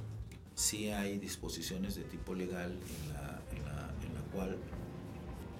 sí 0.53 0.89
hay 0.89 1.17
disposiciones 1.17 1.95
de 1.95 2.03
tipo 2.03 2.35
legal 2.35 2.71
en 2.71 3.13
la, 3.13 3.41
en 3.55 3.65
la, 3.65 4.21
cual 4.31 4.57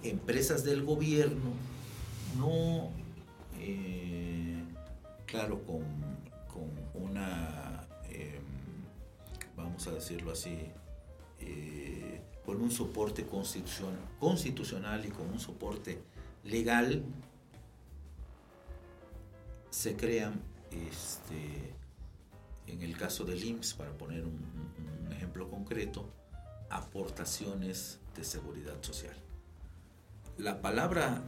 empresas 0.04 0.64
del 0.64 0.84
gobierno 0.84 1.52
no, 2.38 2.90
eh, 3.60 4.64
claro, 5.26 5.62
con, 5.66 5.84
con 6.48 6.70
una, 7.02 7.86
em, 8.10 8.44
vamos 9.58 9.86
a 9.88 9.92
decirlo 9.92 10.32
así, 10.32 10.58
eh, 11.40 12.22
con 12.46 12.62
un 12.62 12.72
soporte 12.72 13.26
constitucional, 13.26 14.00
constitucional 14.20 15.06
y 15.06 15.10
con 15.10 15.30
un 15.30 15.40
soporte 15.40 16.02
legal, 16.44 17.04
se 19.70 19.96
crean 19.96 20.42
este, 20.72 21.41
en 22.72 22.82
el 22.82 22.98
caso 22.98 23.26
del 23.26 23.44
IMSS, 23.44 23.74
para 23.74 23.98
poner 23.98 24.26
un, 24.26 25.12
ejemplo 25.12 25.50
concreto, 25.50 26.10
aportaciones 26.70 28.00
de 28.16 28.24
seguridad 28.24 28.82
social. 28.82 29.16
La 30.38 30.62
palabra 30.62 31.22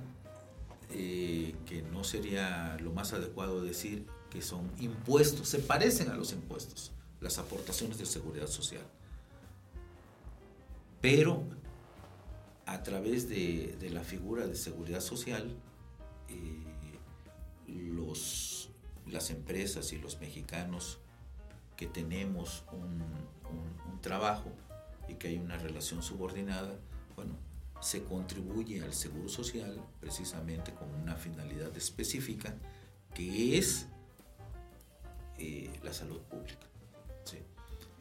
eh, 0.89 1.55
que 1.65 1.81
no 1.83 2.03
sería 2.03 2.77
lo 2.79 2.91
más 2.91 3.13
adecuado 3.13 3.62
decir 3.62 4.07
que 4.31 4.41
son 4.41 4.71
impuestos, 4.79 5.50
se 5.50 5.59
parecen 5.59 6.09
a 6.09 6.15
los 6.15 6.31
impuestos, 6.33 6.91
las 7.21 7.38
aportaciones 7.38 7.97
de 8.00 8.05
seguridad 8.05 8.47
social. 8.47 8.83
Pero 11.01 11.43
a 12.65 12.81
través 12.81 13.29
de, 13.29 13.77
la 13.91 14.03
figura 14.03 14.47
de 14.47 14.55
seguridad 14.55 15.01
social, 15.01 15.55
eh, 16.29 16.63
los, 17.67 18.69
las 19.05 19.29
empresas 19.29 19.91
y 19.93 19.97
los 19.97 20.19
mexicanos 20.19 21.00
que 21.75 21.88
tenemos 21.88 22.63
un, 22.72 23.03
trabajo 24.01 24.51
y 25.08 25.13
que 25.13 25.30
hay 25.30 25.38
una 25.38 25.58
relación 25.58 26.03
subordinada, 26.03 26.77
Bueno, 27.15 27.38
se 27.80 28.03
contribuye 28.03 28.84
al 28.84 28.94
seguro 28.94 29.30
social 29.30 29.82
precisamente 30.01 30.74
con 30.74 30.94
una 30.94 31.15
finalidad 31.15 31.75
específica 31.77 32.53
que 33.13 33.58
es 33.58 33.88
eh, 35.38 35.72
la 35.82 35.94
salud 35.94 36.20
pública 36.24 36.68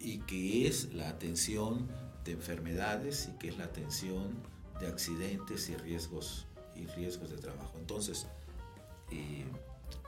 y 0.03 0.19
que 0.21 0.67
es 0.67 0.93
la 0.93 1.09
atención 1.09 1.89
de 2.25 2.33
enfermedades 2.33 3.29
y 3.29 3.39
que 3.39 3.49
es 3.49 3.59
la 3.59 3.65
atención 3.65 4.37
de 4.81 4.89
accidentes 4.89 5.69
y 5.69 5.77
riesgos 5.77 6.47
y 6.75 6.87
riesgos 6.87 7.31
de 7.31 7.37
trabajo. 7.37 7.79
Entonces, 7.79 8.27
eh, 9.11 9.45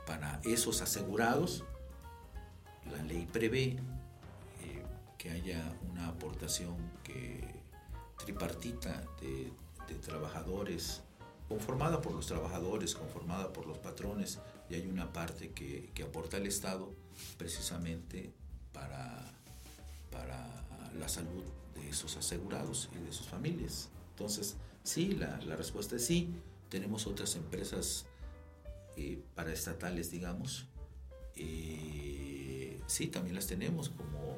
para 0.05 0.41
esos 0.43 0.81
asegurados, 0.81 1.63
la 2.91 3.03
ley 3.03 3.27
prevé 3.31 3.77
eh, 4.61 4.83
que 5.17 5.31
haya 5.31 5.73
una 5.91 6.07
aportación 6.09 6.75
que, 7.03 7.55
tripartita 8.17 9.03
de, 9.21 9.51
trabajadores, 10.03 11.01
conformada 11.47 12.01
por 12.01 12.13
los 12.13 12.27
trabajadores, 12.27 12.95
conformada 12.95 13.53
por 13.53 13.65
los 13.67 13.77
patrones, 13.77 14.39
y 14.69 14.75
hay 14.75 14.87
una 14.87 15.13
parte 15.13 15.51
que, 15.51 15.91
aporta 16.03 16.37
el 16.37 16.47
Estado 16.47 16.91
precisamente 17.37 18.33
para, 18.73 19.31
para 20.11 20.65
la 20.99 21.07
salud 21.07 21.43
de 21.75 21.89
esos 21.89 22.17
asegurados 22.17 22.89
y 22.95 23.05
de 23.05 23.13
sus 23.13 23.27
familias. 23.27 23.89
Entonces, 24.11 24.55
sí, 24.83 25.13
la, 25.13 25.39
la 25.41 25.55
respuesta 25.55 25.95
es 25.95 26.05
sí. 26.05 26.33
Tenemos 26.69 27.05
otras 27.05 27.35
empresas 27.35 28.05
eh, 28.97 29.21
paraestatales, 29.35 30.09
digamos. 30.09 30.67
Eh, 31.35 32.34
sí, 32.87 33.07
también 33.07 33.35
las 33.35 33.47
tenemos, 33.47 33.89
como 33.89 34.37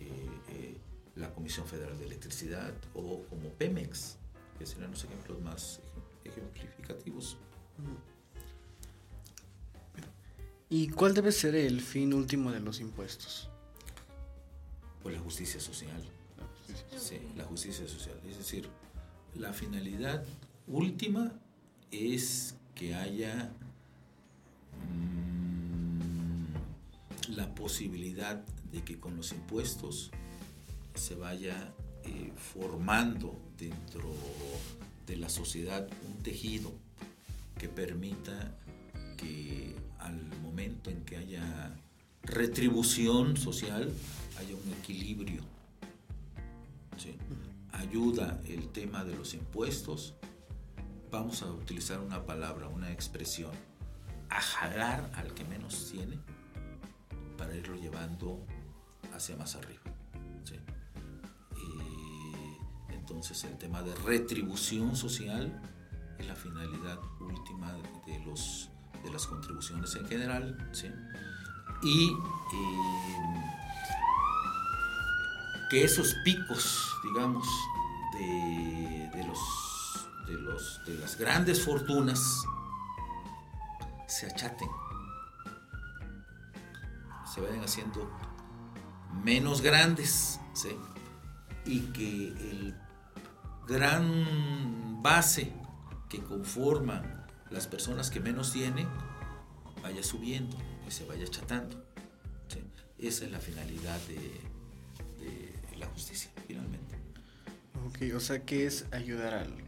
eh, 0.00 0.76
la 1.16 1.32
Comisión 1.32 1.66
Federal 1.66 1.98
de 1.98 2.06
Electricidad 2.06 2.72
o 2.94 3.22
como 3.28 3.48
Pemex, 3.50 4.16
que 4.58 4.66
serán 4.66 4.90
los 4.90 5.04
ejemplos 5.04 5.40
más 5.40 5.80
ejemplificativos. 6.24 7.36
¿Y 10.68 10.88
cuál 10.88 11.14
debe 11.14 11.30
ser 11.30 11.54
el 11.54 11.80
fin 11.80 12.12
último 12.14 12.50
de 12.50 12.60
los 12.60 12.80
impuestos? 12.80 13.48
Pues 15.02 15.14
la 15.14 15.20
justicia 15.20 15.60
social. 15.60 16.02
Sí, 16.96 17.20
la 17.36 17.44
justicia 17.44 17.86
social. 17.86 18.18
Es 18.28 18.38
decir, 18.38 18.68
la 19.34 19.52
finalidad 19.52 20.24
última 20.66 21.32
es 21.90 22.56
que 22.74 22.94
haya 22.94 23.52
la 27.36 27.54
posibilidad 27.54 28.44
de 28.72 28.82
que 28.82 28.98
con 28.98 29.16
los 29.16 29.32
impuestos 29.32 30.10
se 30.94 31.14
vaya 31.14 31.74
eh, 32.04 32.32
formando 32.36 33.40
dentro 33.58 34.12
de 35.06 35.16
la 35.16 35.28
sociedad 35.28 35.88
un 36.06 36.22
tejido 36.22 36.72
que 37.58 37.68
permita 37.68 38.56
que 39.16 39.74
al 39.98 40.20
momento 40.42 40.90
en 40.90 41.04
que 41.04 41.16
haya 41.16 41.76
retribución 42.22 43.36
social 43.36 43.92
haya 44.38 44.54
un 44.54 44.72
equilibrio. 44.80 45.42
Ayuda 47.72 48.40
el 48.46 48.68
tema 48.68 49.04
de 49.04 49.14
los 49.14 49.34
impuestos 49.34 50.14
vamos 51.10 51.42
a 51.42 51.46
utilizar 51.46 52.00
una 52.00 52.26
palabra, 52.26 52.66
una 52.66 52.90
expresión, 52.90 53.52
a 54.30 54.40
jalar 54.40 55.08
al 55.14 55.32
que 55.32 55.44
menos 55.44 55.90
tiene 55.92 56.18
para 57.36 57.54
irlo 57.54 57.76
llevando 57.76 58.44
hacia 59.12 59.36
más 59.36 59.56
arriba. 59.56 59.80
entonces 62.90 63.44
el 63.44 63.56
tema 63.58 63.82
de 63.82 63.94
retribución 63.96 64.96
social 64.96 65.60
es 66.18 66.26
la 66.26 66.34
finalidad 66.34 66.98
última 67.20 67.72
de, 68.06 68.18
los, 68.20 68.70
de 69.04 69.10
las 69.10 69.26
contribuciones 69.26 69.94
en 69.94 70.06
general. 70.06 70.56
Y 71.82 72.10
eh, 72.10 72.16
que 75.70 75.84
esos 75.84 76.14
picos, 76.24 76.90
digamos, 77.04 77.46
de 78.18 79.24
los 79.26 79.38
de, 80.26 80.34
los, 80.34 80.80
de 80.86 80.94
las 80.98 81.16
grandes 81.16 81.62
fortunas 81.62 82.44
se 84.06 84.26
achaten, 84.26 84.68
se 87.34 87.40
vayan 87.40 87.64
haciendo 87.64 88.10
menos 89.24 89.60
grandes, 89.60 90.40
y 91.66 91.80
que 91.92 92.28
el 92.28 92.76
gran 93.66 95.02
base 95.02 95.52
que 96.08 96.22
conforman 96.22 97.26
las 97.50 97.66
personas 97.66 98.10
que 98.10 98.20
menos 98.20 98.52
tienen 98.52 98.86
vaya 99.82 100.02
subiendo 100.02 100.56
y 100.86 100.90
se 100.90 101.04
vaya 101.06 101.24
achatando. 101.24 101.82
Esa 102.98 103.24
es 103.24 103.30
la 103.30 103.40
finalidad 103.40 103.98
de, 104.02 104.40
de 105.24 105.76
la 105.76 105.86
justicia, 105.86 106.30
finalmente. 106.46 106.94
Ok, 107.86 108.14
o 108.14 108.20
sea 108.20 108.44
que 108.44 108.66
es 108.66 108.86
ayudar 108.92 109.34
al 109.34 109.64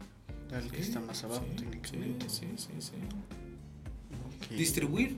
al 0.53 0.71
que 0.71 0.81
está 0.81 0.99
más 0.99 1.23
abajo 1.23 1.45
técnicamente. 1.57 2.29
Sí, 2.29 2.47
sí, 2.57 2.71
sí. 2.79 4.55
Distribuir. 4.55 5.17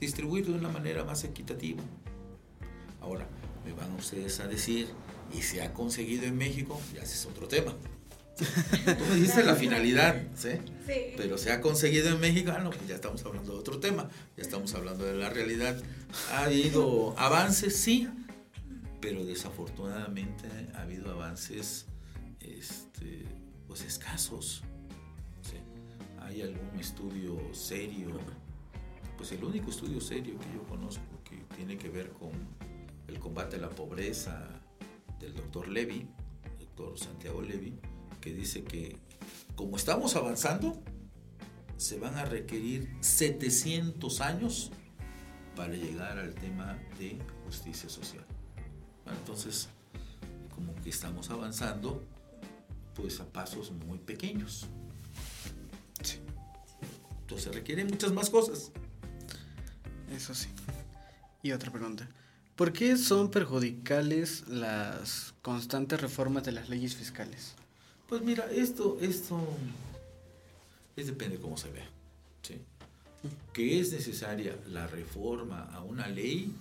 Distribuir 0.00 0.46
de 0.46 0.52
una 0.52 0.68
manera 0.68 1.04
más 1.04 1.24
equitativa. 1.24 1.82
Ahora, 3.00 3.26
me 3.64 3.72
van 3.72 3.92
ustedes 3.94 4.40
a 4.40 4.46
decir, 4.46 4.88
y 5.32 5.42
se 5.42 5.62
ha 5.62 5.72
conseguido 5.72 6.24
en 6.24 6.36
México, 6.36 6.80
ya 6.94 7.02
ese 7.02 7.14
es 7.14 7.26
otro 7.26 7.48
tema. 7.48 7.74
Tú 8.36 9.04
me 9.10 9.16
dices 9.16 9.46
la 9.46 9.54
finalidad, 9.54 10.20
¿sí? 10.34 10.50
Sí. 10.86 11.14
Pero 11.16 11.38
se 11.38 11.52
ha 11.52 11.60
conseguido 11.60 12.08
en 12.08 12.20
México, 12.20 12.52
ah, 12.54 12.60
no, 12.60 12.70
pues 12.70 12.86
ya 12.88 12.96
estamos 12.96 13.24
hablando 13.24 13.52
de 13.52 13.58
otro 13.58 13.78
tema, 13.78 14.08
ya 14.36 14.42
estamos 14.42 14.74
hablando 14.74 15.04
de 15.04 15.14
la 15.14 15.30
realidad. 15.30 15.80
Ha 16.32 16.44
habido 16.44 17.14
avances, 17.18 17.76
sí, 17.76 18.08
pero 19.00 19.24
desafortunadamente 19.24 20.48
ha 20.74 20.82
habido 20.82 21.12
avances 21.12 21.86
este, 22.40 23.24
pues 23.68 23.82
escasos. 23.82 24.62
¿Hay 26.20 26.40
algún 26.40 26.80
estudio 26.80 27.38
serio? 27.52 28.18
Pues 29.16 29.32
el 29.32 29.44
único 29.44 29.70
estudio 29.70 30.00
serio 30.00 30.38
que 30.38 30.46
yo 30.54 30.62
conozco 30.64 31.22
que 31.24 31.36
tiene 31.56 31.76
que 31.76 31.88
ver 31.88 32.10
con 32.12 32.30
el 33.08 33.18
combate 33.18 33.56
a 33.56 33.60
la 33.60 33.70
pobreza 33.70 34.48
del 35.18 35.34
doctor 35.34 35.68
Levy, 35.68 36.06
doctor 36.58 36.98
Santiago 36.98 37.42
Levy, 37.42 37.78
que 38.20 38.32
dice 38.32 38.64
que 38.64 38.96
como 39.54 39.76
estamos 39.76 40.16
avanzando, 40.16 40.82
se 41.76 41.98
van 41.98 42.16
a 42.16 42.24
requerir 42.24 42.88
700 43.00 44.20
años 44.20 44.70
para 45.54 45.74
llegar 45.74 46.18
al 46.18 46.34
tema 46.34 46.78
de 46.98 47.18
justicia 47.44 47.88
social. 47.88 48.24
entonces, 49.06 49.68
como 50.54 50.74
que 50.76 50.90
estamos 50.90 51.30
avanzando, 51.30 52.02
pues 52.94 53.20
a 53.20 53.26
pasos 53.26 53.70
muy 53.70 53.98
pequeños. 53.98 54.66
Entonces 57.20 57.54
requieren 57.54 57.86
muchas 57.88 58.12
más 58.12 58.30
cosas. 58.30 58.70
Eso 60.14 60.34
sí. 60.34 60.48
Y 61.42 61.52
otra 61.52 61.70
pregunta. 61.70 62.08
¿Por 62.56 62.72
qué 62.72 62.96
son 62.96 63.30
perjudicales 63.30 64.46
las 64.48 65.34
constantes 65.42 66.00
reformas 66.00 66.44
de 66.44 66.52
las 66.52 66.68
leyes 66.68 66.94
fiscales? 66.94 67.54
Pues 68.08 68.22
mira, 68.22 68.48
esto, 68.52 68.98
esto 69.00 69.40
es 70.96 71.06
depende 71.06 71.36
de 71.36 71.42
cómo 71.42 71.56
se 71.56 71.70
vea. 71.70 71.88
¿sí? 72.42 72.60
Que 73.52 73.80
es 73.80 73.92
necesaria 73.92 74.56
la 74.68 74.86
reforma 74.86 75.64
a 75.72 75.82
una 75.82 76.06
ley 76.06 76.54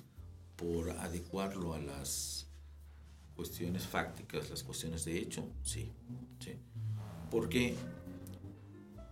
por 0.55 0.89
adecuarlo 0.89 1.73
a 1.73 1.79
las 1.79 2.47
cuestiones 3.35 3.85
fácticas, 3.85 4.49
las 4.49 4.63
cuestiones 4.63 5.05
de 5.05 5.17
hecho, 5.17 5.47
sí. 5.63 5.91
sí. 6.39 6.53
¿Por 7.29 7.49
qué? 7.49 7.75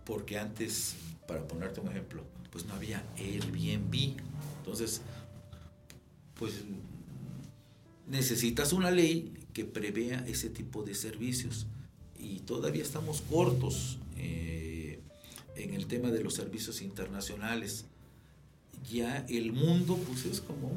Porque 0.04 0.38
antes, 0.38 0.96
para 1.26 1.46
ponerte 1.46 1.80
un 1.80 1.88
ejemplo, 1.88 2.24
pues 2.52 2.66
no 2.66 2.74
había 2.74 3.04
Airbnb. 3.16 4.16
Entonces, 4.58 5.00
pues 6.38 6.52
necesitas 8.06 8.72
una 8.72 8.90
ley 8.90 9.32
que 9.52 9.64
prevea 9.64 10.24
ese 10.28 10.50
tipo 10.50 10.82
de 10.82 10.94
servicios. 10.94 11.66
Y 12.18 12.40
todavía 12.40 12.82
estamos 12.82 13.22
cortos 13.22 13.98
eh, 14.16 15.00
en 15.56 15.74
el 15.74 15.86
tema 15.86 16.10
de 16.10 16.22
los 16.22 16.34
servicios 16.34 16.82
internacionales. 16.82 17.86
Ya 18.90 19.24
el 19.28 19.52
mundo 19.52 19.98
pues 20.06 20.26
es 20.26 20.40
como 20.40 20.72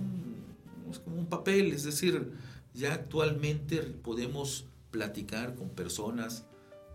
es 0.90 1.00
como 1.00 1.18
un 1.18 1.26
papel, 1.26 1.74
es 1.74 1.84
decir, 1.84 2.32
ya 2.74 2.94
actualmente 2.94 3.82
podemos 3.82 4.66
platicar 4.92 5.56
con 5.56 5.70
personas 5.70 6.46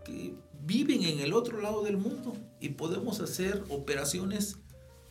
que 0.05 0.33
viven 0.65 1.03
en 1.03 1.19
el 1.19 1.33
otro 1.33 1.61
lado 1.61 1.83
del 1.83 1.97
mundo 1.97 2.35
y 2.59 2.69
podemos 2.69 3.19
hacer 3.19 3.63
operaciones 3.69 4.57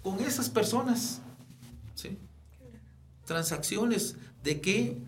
con 0.03 0.21
esas 0.21 0.49
personas. 0.49 1.21
¿sí? 1.95 2.17
Transacciones 3.25 4.17
de 4.43 4.61
qué? 4.61 4.99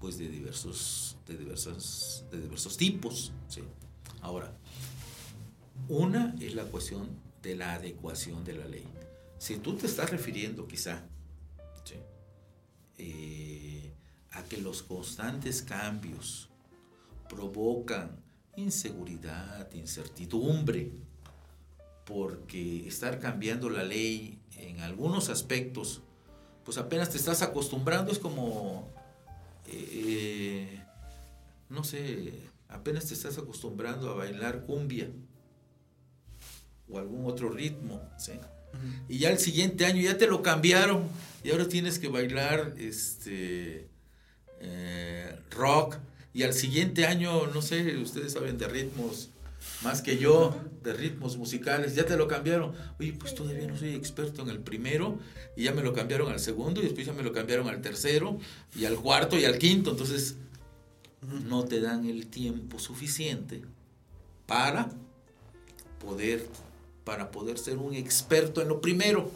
Pues 0.00 0.18
de 0.18 0.28
diversos, 0.28 1.16
de 1.26 1.36
diversos, 1.36 2.24
de 2.30 2.40
diversos 2.40 2.76
tipos. 2.76 3.32
¿sí? 3.48 3.62
Ahora, 4.20 4.52
una 5.88 6.34
es 6.40 6.54
la 6.54 6.64
cuestión 6.64 7.08
de 7.42 7.56
la 7.56 7.74
adecuación 7.74 8.44
de 8.44 8.54
la 8.54 8.66
ley. 8.66 8.84
Si 9.38 9.56
tú 9.56 9.76
te 9.76 9.86
estás 9.86 10.10
refiriendo 10.10 10.66
quizá 10.66 11.02
eh, 13.00 13.92
a 14.32 14.42
que 14.42 14.56
los 14.56 14.82
constantes 14.82 15.62
cambios 15.62 16.48
provocan 17.28 18.20
inseguridad, 18.56 19.72
incertidumbre, 19.72 20.90
porque 22.08 22.88
estar 22.88 23.18
cambiando 23.20 23.68
la 23.68 23.84
ley 23.84 24.40
en 24.56 24.80
algunos 24.80 25.28
aspectos, 25.28 26.00
pues 26.64 26.78
apenas 26.78 27.10
te 27.10 27.18
estás 27.18 27.42
acostumbrando, 27.42 28.10
es 28.10 28.18
como, 28.18 28.90
eh, 29.66 30.82
no 31.68 31.84
sé, 31.84 32.32
apenas 32.66 33.04
te 33.04 33.12
estás 33.12 33.36
acostumbrando 33.36 34.10
a 34.10 34.14
bailar 34.14 34.64
cumbia 34.64 35.10
o 36.88 36.98
algún 36.98 37.26
otro 37.26 37.50
ritmo, 37.50 38.00
¿sí? 38.18 38.32
Y 39.06 39.18
ya 39.18 39.30
el 39.30 39.38
siguiente 39.38 39.84
año 39.84 40.00
ya 40.00 40.16
te 40.16 40.26
lo 40.26 40.40
cambiaron 40.40 41.06
y 41.44 41.50
ahora 41.50 41.68
tienes 41.68 41.98
que 41.98 42.08
bailar 42.08 42.74
este 42.78 43.86
eh, 44.60 45.38
rock 45.50 45.96
y 46.32 46.44
al 46.44 46.54
siguiente 46.54 47.04
año, 47.04 47.48
no 47.48 47.60
sé, 47.60 47.98
ustedes 47.98 48.32
saben 48.32 48.56
de 48.56 48.66
ritmos 48.66 49.28
más 49.82 50.02
que 50.02 50.18
yo, 50.18 50.56
de 50.82 50.92
ritmos 50.92 51.36
musicales, 51.36 51.94
ya 51.94 52.04
te 52.04 52.16
lo 52.16 52.28
cambiaron. 52.28 52.74
Oye, 52.98 53.12
pues 53.12 53.34
todavía 53.34 53.66
no 53.66 53.76
soy 53.76 53.94
experto 53.94 54.42
en 54.42 54.48
el 54.48 54.60
primero 54.60 55.18
y 55.56 55.64
ya 55.64 55.72
me 55.72 55.82
lo 55.82 55.92
cambiaron 55.92 56.30
al 56.32 56.40
segundo 56.40 56.80
y 56.80 56.84
después 56.84 57.06
ya 57.06 57.12
me 57.12 57.22
lo 57.22 57.32
cambiaron 57.32 57.68
al 57.68 57.80
tercero 57.80 58.38
y 58.74 58.84
al 58.84 58.96
cuarto 58.96 59.38
y 59.38 59.44
al 59.44 59.58
quinto. 59.58 59.90
Entonces, 59.90 60.36
no 61.44 61.64
te 61.64 61.80
dan 61.80 62.06
el 62.06 62.26
tiempo 62.28 62.78
suficiente 62.78 63.62
para 64.46 64.88
poder 66.00 66.46
para 67.08 67.30
poder 67.30 67.58
ser 67.58 67.78
un 67.78 67.94
experto 67.94 68.60
en 68.60 68.68
lo 68.68 68.82
primero. 68.82 69.30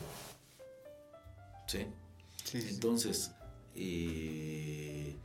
¿Sí? 1.67 1.87
Entonces, 2.53 3.31
eh, 3.75 5.17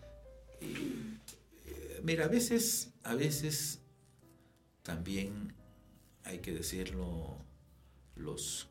eh, 0.61 1.99
mira, 2.03 2.23
a 2.23 2.27
veces, 2.29 2.91
a 3.03 3.15
veces 3.15 3.79
también 4.87 5.53
hay 6.23 6.39
que 6.39 6.53
decirlo, 6.53 7.35
los 8.15 8.69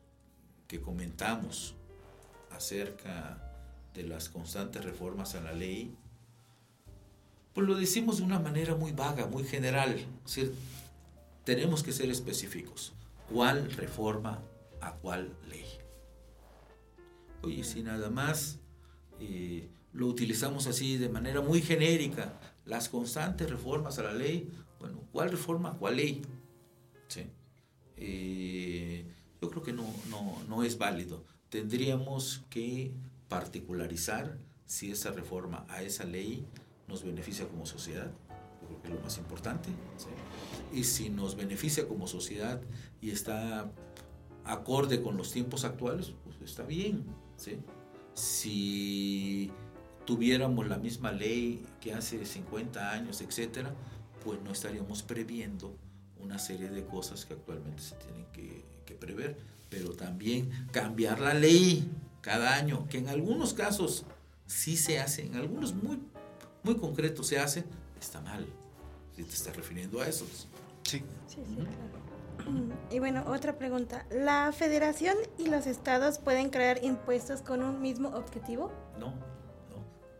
que 0.67 0.81
comentamos 0.81 1.75
acerca 2.49 3.53
de 3.93 4.01
las 4.01 4.27
constantes 4.27 4.83
reformas 4.83 5.35
a 5.35 5.41
la 5.41 5.53
ley, 5.53 5.95
pues 7.53 7.67
lo 7.67 7.75
decimos 7.75 8.17
de 8.17 8.23
una 8.23 8.39
manera 8.39 8.73
muy 8.73 8.93
vaga, 8.93 9.27
muy 9.27 9.43
general. 9.43 9.95
tenemos 11.43 11.83
que 11.83 11.91
ser 11.91 12.09
específicos 12.09 12.93
cuál 13.31 13.71
reforma 13.73 14.41
a 14.81 14.93
cuál 14.93 15.35
ley. 15.47 15.67
Oye, 17.43 17.63
si 17.63 17.83
nada 17.83 18.09
más 18.09 18.57
eh, 19.19 19.69
lo 19.93 20.07
utilizamos 20.07 20.65
así 20.65 20.97
de 20.97 21.09
manera 21.09 21.41
muy 21.41 21.61
genérica, 21.61 22.39
las 22.65 22.89
constantes 22.89 23.51
reformas 23.51 23.99
a 23.99 24.03
la 24.03 24.13
ley, 24.13 24.51
bueno, 24.79 25.03
¿cuál 25.11 25.31
reforma 25.31 25.77
cuál 25.77 25.97
ley? 25.97 26.21
Eh, 27.99 29.05
yo 29.41 29.49
creo 29.49 29.63
que 29.63 29.73
no, 29.73 29.85
no 30.47 30.63
es 30.63 30.77
válido. 30.77 31.23
Tendríamos 31.49 32.45
que 32.49 32.93
particularizar 33.27 34.37
si 34.67 34.91
esa 34.91 35.11
reforma 35.11 35.65
a 35.69 35.81
esa 35.81 36.03
ley 36.03 36.45
nos 36.87 37.03
beneficia 37.03 37.47
como 37.47 37.65
sociedad, 37.65 38.11
yo 38.61 38.67
creo 38.67 38.81
que 38.81 38.87
es 38.89 38.93
lo 38.93 39.01
más 39.01 39.17
importante. 39.17 39.69
Y 40.73 40.83
si 40.83 41.09
nos 41.09 41.35
beneficia 41.35 41.87
como 41.87 42.07
sociedad 42.07 42.61
y 43.01 43.11
está 43.11 43.71
acorde 44.43 45.01
con 45.01 45.17
los 45.17 45.31
tiempos 45.31 45.65
actuales, 45.65 46.13
pues 46.23 46.37
está 46.41 46.63
bien. 46.63 47.05
Si 48.13 49.51
tuviéramos 50.05 50.67
la 50.67 50.77
misma 50.77 51.11
ley 51.11 51.65
que 51.81 51.93
hace 51.93 52.25
50 52.25 52.91
años, 52.91 53.21
etcétera, 53.21 53.73
pues 54.27 54.41
no 54.41 54.51
estaríamos 54.51 55.03
previendo 55.03 55.73
una 56.19 56.37
serie 56.37 56.67
de 56.69 56.83
cosas 56.83 57.23
que 57.23 57.33
actualmente 57.33 57.81
se 57.81 57.95
tienen 57.95 58.25
que, 58.33 58.65
que 58.85 58.93
prever. 58.93 59.37
Pero 59.69 59.91
también 59.93 60.67
cambiar 60.73 61.21
la 61.21 61.33
ley 61.33 61.89
cada 62.19 62.55
año, 62.55 62.89
que 62.89 62.97
en 62.97 63.07
algunos 63.07 63.53
casos 63.53 64.03
sí 64.45 64.75
se 64.75 64.99
hace, 64.99 65.27
en 65.27 65.35
algunos 65.35 65.73
muy, 65.73 65.97
muy 66.61 66.75
concretos 66.75 67.27
se 67.27 67.39
hace, 67.39 67.63
está 67.97 68.19
mal. 68.19 68.45
Si 69.15 69.23
te 69.23 69.33
estás 69.33 69.55
refiriendo 69.55 70.01
a 70.01 70.09
eso. 70.09 70.25
Sí. 70.25 70.41
Sí, 70.83 71.03
sí, 71.47 71.55
claro. 71.55 72.75
Y 72.91 72.99
bueno, 72.99 73.23
otra 73.27 73.57
pregunta. 73.57 74.05
¿La 74.11 74.51
federación 74.51 75.15
y 75.37 75.47
los 75.47 75.67
estados 75.67 76.19
pueden 76.19 76.49
crear 76.49 76.83
impuestos 76.83 77.41
con 77.41 77.63
un 77.63 77.81
mismo 77.81 78.09
objetivo? 78.09 78.73
No, 78.99 79.07
no. 79.07 79.36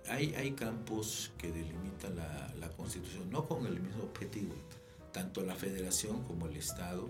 Hay, 0.09 0.51
campos 0.51 1.31
que 1.37 1.51
delimita 1.51 2.09
la, 2.09 2.69
Constitución, 2.77 3.29
no 3.31 3.47
con 3.47 3.65
el 3.65 3.79
mismo 3.79 4.03
objetivo. 4.03 4.53
Tanto 5.11 5.41
la 5.41 5.55
federación 5.55 6.23
como 6.23 6.45
el 6.45 6.55
estado 6.55 7.09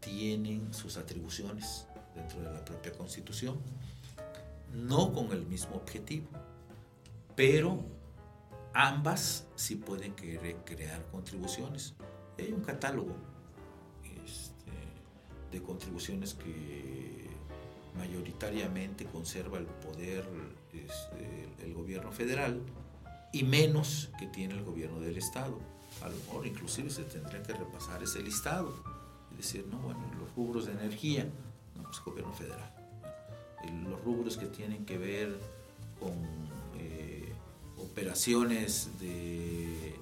tienen 0.00 0.72
sus 0.72 0.96
atribuciones 0.96 1.86
dentro 2.14 2.40
de 2.40 2.52
la 2.52 2.64
propia 2.64 2.92
Constitución, 2.92 3.58
no 4.72 5.12
con 5.12 5.32
el 5.32 5.44
mismo 5.44 5.74
objetivo, 5.76 6.28
pero 7.34 7.84
ambas 8.74 9.46
sí 9.56 9.74
pueden 9.74 10.12
crear 10.14 11.04
contribuciones. 11.10 11.94
Hay 12.38 12.52
un 12.52 12.62
catálogo 12.62 13.16
este, 14.24 14.70
de 15.50 15.62
contribuciones 15.62 16.34
que 16.34 17.26
mayoritariamente 17.96 19.04
conserva 19.04 19.58
el 19.58 19.66
poder 19.66 20.24
este, 20.72 21.48
el, 21.64 21.74
gobierno 21.74 22.12
federal 22.12 22.60
y 23.32 23.44
menos 23.44 24.10
que 24.18 24.26
tiene 24.26 24.54
el 24.54 24.64
gobierno 24.64 25.00
del 25.00 25.18
estado. 25.18 25.58
A 26.02 26.08
lo 26.08 26.16
mejor 26.16 26.46
inclusive 26.46 26.90
se 26.90 27.04
tendría 27.04 27.42
que 27.42 27.52
repasar 27.52 28.02
ese 28.02 28.22
listado 28.22 28.74
y 29.32 29.36
decir, 29.36 29.66
no, 29.70 29.78
bueno, 29.78 30.00
los 30.18 30.34
rubros 30.34 30.66
de 30.66 30.72
energía, 30.72 31.26
no, 31.76 31.82
pues 31.82 32.00
gobierno 32.04 32.32
federal. 32.32 32.72
Los 33.84 34.02
rubros 34.02 34.36
que 34.36 34.46
tienen 34.46 34.84
que 34.84 34.98
ver 34.98 35.38
con 36.00 36.12
eh, 36.78 37.32
operaciones 37.78 38.90
de 38.98 39.98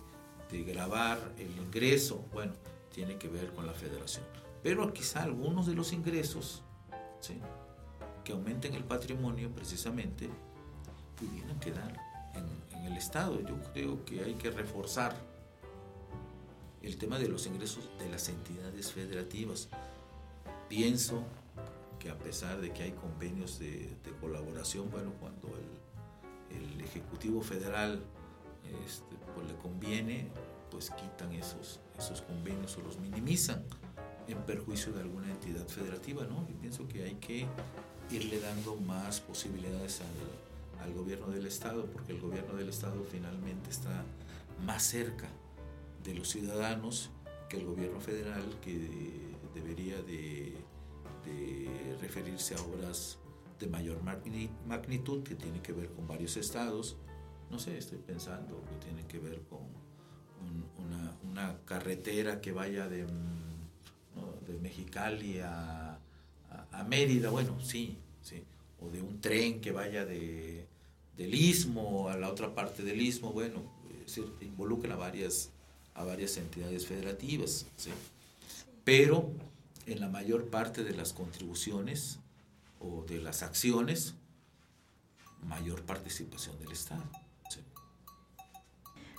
grabar 0.50 1.18
el 1.38 1.50
ingreso, 1.59 2.24
bueno, 2.33 2.52
tiene 2.92 3.16
que 3.16 3.28
ver 3.28 3.52
con 3.52 3.66
la 3.66 3.72
federación. 3.72 4.24
Pero 4.62 4.92
quizá 4.92 5.22
algunos 5.22 5.66
de 5.66 5.74
los 5.74 5.92
ingresos 5.92 6.62
que 8.24 8.33
aumenten 8.33 8.74
el 8.74 8.85
patrimonio 8.85 9.50
precisamente 9.50 10.28
pudieran 11.20 11.59
quedar 11.61 11.96
en, 12.35 12.78
en 12.78 12.87
el 12.87 12.96
Estado. 12.96 13.40
Yo 13.40 13.56
creo 13.72 14.04
que 14.04 14.24
hay 14.24 14.35
que 14.35 14.50
reforzar 14.50 15.14
el 16.83 16.96
tema 16.96 17.18
de 17.18 17.28
los 17.28 17.46
ingresos 17.46 17.88
de 17.98 18.09
las 18.09 18.28
entidades 18.28 18.92
federativas. 18.92 19.68
Pienso 20.68 21.24
que 21.98 22.11
a 22.11 22.18
pesar 22.18 22.61
de 22.61 22.72
que 22.72 22.83
hay 22.85 22.92
convenios 22.92 23.59
de, 23.59 23.96
de 24.02 24.11
colaboración, 24.20 24.90
bueno, 24.90 25.12
cuando 25.20 25.48
el, 25.48 26.56
el 26.56 26.80
Ejecutivo 26.80 27.42
Federal 27.42 28.02
este, 28.87 29.16
pues 29.35 29.46
le 29.46 29.56
conviene, 29.56 30.28
pues 30.70 30.90
quitan 30.90 31.33
esos, 31.33 31.80
esos 31.98 32.22
convenios 32.22 32.76
o 32.78 32.80
los 32.83 32.98
minimizan 32.98 33.62
en 34.28 34.38
perjuicio 34.42 34.92
de 34.92 35.00
alguna 35.00 35.30
entidad 35.30 35.66
federativa, 35.66 36.24
¿no? 36.24 36.46
Yo 36.48 36.54
pienso 36.61 36.87
que 36.87 37.04
hay 37.04 37.14
que 37.16 37.46
irle 38.11 38.40
dando 38.40 38.76
más 38.76 39.20
posibilidades 39.20 40.00
al, 40.00 40.06
al 40.83 40.93
gobierno 40.95 41.29
del 41.29 41.47
Estado, 41.47 41.87
porque 41.87 42.12
el 42.12 42.21
gobierno 42.21 42.55
del 42.55 42.69
Estado 42.69 43.05
finalmente 43.11 43.71
está 43.71 44.05
más 44.64 44.83
cerca 44.83 45.29
de 46.05 46.14
los 46.14 46.29
ciudadanos 46.29 47.11
que 47.49 47.59
el 47.59 47.66
gobierno 47.66 48.01
federal, 48.01 48.45
que 48.62 49.35
debería 49.55 50.01
de, 50.03 50.57
referirse 52.01 52.55
a 52.55 52.62
obras 52.62 53.19
de 53.59 53.66
mayor 53.66 54.03
magnitud 54.03 55.23
que 55.23 55.35
tiene 55.35 55.61
que 55.61 55.73
ver 55.73 55.90
con 55.90 56.09
varios 56.09 56.37
estados, 56.37 56.97
no 57.51 57.59
sé, 57.59 57.77
estoy 57.77 57.99
pensando 57.99 58.64
que 58.64 58.87
tiene 58.87 59.07
que 59.07 59.19
ver 59.19 59.43
con 59.43 59.61
una, 60.79 61.59
carretera 61.64 62.40
que 62.40 62.53
vaya 62.53 62.88
de, 62.88 63.07
de 64.47 64.59
Mexicali 64.61 65.40
a, 65.40 65.99
a, 66.73 66.85
Mérida, 66.85 67.31
bueno, 67.31 67.61
sí, 67.61 67.99
sí, 68.23 68.45
o 68.81 68.88
de 68.88 69.03
un 69.03 69.21
tren 69.21 69.61
que 69.61 69.73
vaya 69.73 70.05
de, 70.05 70.66
del 71.20 71.35
istmo 71.35 72.09
a 72.09 72.16
la 72.16 72.30
otra 72.30 72.54
parte 72.54 72.83
del 72.83 72.98
istmo, 73.02 73.30
bueno, 73.30 73.61
se 74.06 74.22
involucra 74.40 74.94
a 74.94 74.96
varias, 74.96 75.50
a 75.94 76.02
varias 76.02 76.35
entidades 76.38 76.87
federativas, 76.87 77.66
¿sí? 77.76 77.90
pero 78.85 79.30
en 79.85 80.00
la 80.00 80.09
mayor 80.09 80.48
parte 80.48 80.83
de 80.83 80.94
las 80.94 81.12
contribuciones 81.12 82.18
o 82.78 83.04
de 83.04 83.20
las 83.20 83.42
acciones, 83.42 84.14
mayor 85.46 85.83
participación 85.83 86.59
del 86.59 86.72
Estado. 86.72 87.04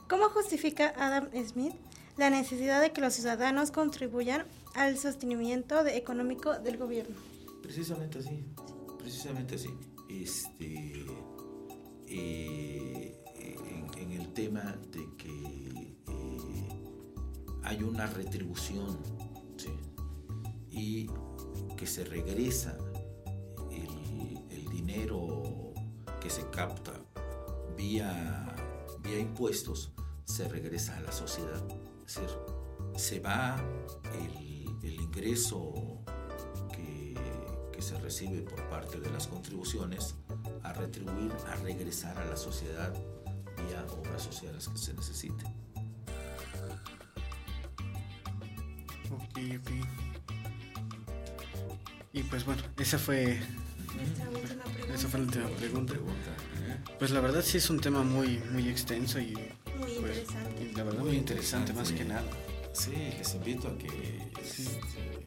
¿Cómo 0.09 0.29
justifica 0.29 0.93
Adam 0.97 1.29
Smith 1.47 1.75
la 2.17 2.31
necesidad 2.31 2.81
de 2.81 2.91
que 2.91 3.01
los 3.01 3.13
ciudadanos 3.13 3.69
contribuyan 3.69 4.45
al 4.73 4.97
sostenimiento 4.97 5.83
de- 5.83 5.97
económico 5.97 6.57
del 6.59 6.77
gobierno. 6.77 7.15
Precisamente 7.61 8.19
así, 8.19 8.43
precisamente 8.97 9.55
así. 9.55 9.69
Este, 10.09 11.05
eh, 12.13 13.15
en, 13.97 14.11
el 14.11 14.33
tema 14.33 14.77
de 14.91 15.07
que 15.17 15.95
eh, 16.07 16.69
hay 17.63 17.83
una 17.83 18.05
retribución 18.07 18.97
y 20.69 21.09
que 21.77 21.87
se 21.87 22.03
regresa 22.03 22.77
el, 23.69 24.65
dinero 24.69 25.73
que 26.19 26.29
se 26.29 26.49
capta 26.49 26.91
vía, 27.77 28.55
vía 29.01 29.19
impuestos, 29.19 29.93
se 30.25 30.47
regresa 30.47 30.97
a 30.97 31.01
la 31.01 31.11
sociedad. 31.11 31.63
Es 32.05 32.15
decir, 32.15 32.29
se 32.95 33.19
va 33.19 33.57
el, 34.83 34.99
ingreso 35.01 36.03
que, 36.73 37.15
se 37.81 37.97
recibe 37.99 38.41
por 38.43 38.69
parte 38.69 38.99
de 38.99 39.09
las 39.09 39.25
contribuciones 39.27 40.15
retribuir, 40.81 41.31
a 41.47 41.55
regresar 41.57 42.17
a 42.17 42.25
la 42.25 42.35
sociedad 42.37 42.93
vía 43.67 43.85
obras 43.91 44.23
sociales 44.23 44.67
que 44.67 44.77
se 44.77 44.93
necesiten. 44.93 45.47
Ok, 49.11 49.37
ok. 49.59 49.71
Y 52.13 52.23
pues 52.23 52.45
bueno, 52.45 52.61
esa 52.77 52.97
fue, 52.97 53.39
esa 54.93 55.07
fue 55.07 55.19
la 55.19 55.25
última 55.25 55.49
pregunta. 55.57 55.93
¿eh? 55.93 56.77
Pues 56.99 57.11
la 57.11 57.21
verdad 57.21 57.41
sí 57.43 57.57
es 57.57 57.69
un 57.69 57.79
tema 57.79 58.03
muy, 58.03 58.39
muy 58.51 58.67
extenso 58.67 59.19
y, 59.19 59.33
Muy 59.77 59.95
pues, 59.99 60.17
interesante. 60.17 60.63
y 60.63 60.75
la 60.75 60.83
verdad 60.83 60.99
muy 61.03 61.15
interesante 61.15 61.73
más 61.73 61.91
que 61.91 62.03
nada. 62.05 62.23
Sí, 62.73 62.91
les 63.17 63.33
invito 63.35 63.67
a 63.69 63.77
que 63.77 63.89
Sí. 64.43 64.63
este, 64.67 65.25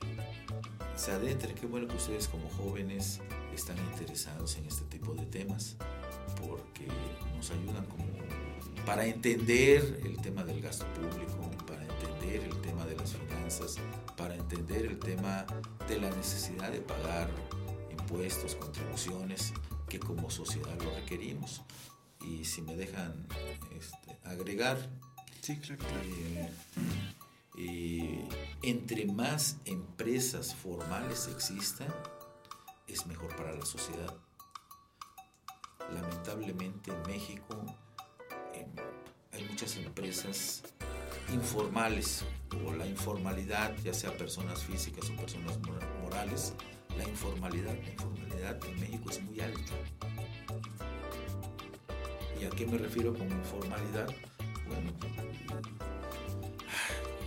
se 0.97 1.13
adentren. 1.13 1.55
Qué 1.55 1.67
bueno 1.67 1.87
que 1.89 1.97
ustedes 1.97 2.29
como 2.29 2.49
jóvenes 2.51 3.21
están 3.55 3.79
interesados 3.79 4.57
en 4.57 4.67
este 4.67 4.85
tipo 4.85 5.15
de 5.15 5.27
temas 5.27 5.77
porque 6.41 6.87
nos 7.37 7.51
ayudan 7.51 7.87
como 7.87 8.05
para 8.87 9.07
entender 9.07 10.01
el 10.05 10.21
tema 10.21 10.45
del 10.45 10.61
gasto 10.61 10.85
público, 10.95 11.51
para 11.67 11.83
entender 11.83 12.43
el 12.43 12.61
tema 12.61 12.85
de 12.85 12.97
las 12.97 13.15
finanzas, 13.15 13.77
para 14.17 14.35
entender 14.35 14.85
el 14.85 14.99
tema 14.99 15.47
de 15.89 16.01
la 16.01 16.11
necesidad 16.11 16.71
de 16.71 16.81
pagar 16.81 17.31
impuestos, 17.91 18.55
contribuciones 18.57 19.55
que 19.89 19.99
como 19.99 20.31
sociedad 20.31 20.79
lo 20.83 20.95
requerimos. 20.95 21.63
Y 22.21 22.45
si 22.45 22.61
me 22.63 22.77
dejan 22.77 23.27
este, 23.75 24.19
agregar, 24.25 24.79
Sí, 25.45 25.59
claro, 25.59 25.83
eh, 26.03 26.51
eh, 27.59 28.29
entre 28.63 29.05
más 29.05 29.59
empresas 29.67 30.55
formales 30.55 31.29
existan, 31.29 31.89
es 32.95 33.07
mejor 33.07 33.35
para 33.37 33.53
la 33.53 33.65
sociedad. 33.67 34.15
Lamentablemente 35.93 36.91
en 36.91 37.03
México 37.03 37.65
hay 39.33 39.45
muchas 39.45 39.77
empresas 39.77 40.63
informales 41.33 42.25
o 42.65 42.73
la 42.73 42.87
informalidad, 42.87 43.77
ya 43.83 43.93
sea 43.93 44.17
personas 44.17 44.63
físicas 44.63 45.11
o 45.11 45.17
personas 45.17 45.59
mora- 45.59 45.89
morales, 46.03 46.55
la 46.97 47.03
informalidad, 47.09 47.75
la 47.83 47.91
informalidad 47.91 48.65
en 48.65 48.81
México 48.81 49.11
es 49.11 49.21
muy 49.23 49.41
alta. 49.41 49.73
¿Y 52.41 52.45
a 52.45 52.51
qué 52.51 52.67
me 52.67 52.79
refiero 52.79 53.13
con 53.13 53.31
informalidad? 53.31 54.07
Bueno, 54.69 54.93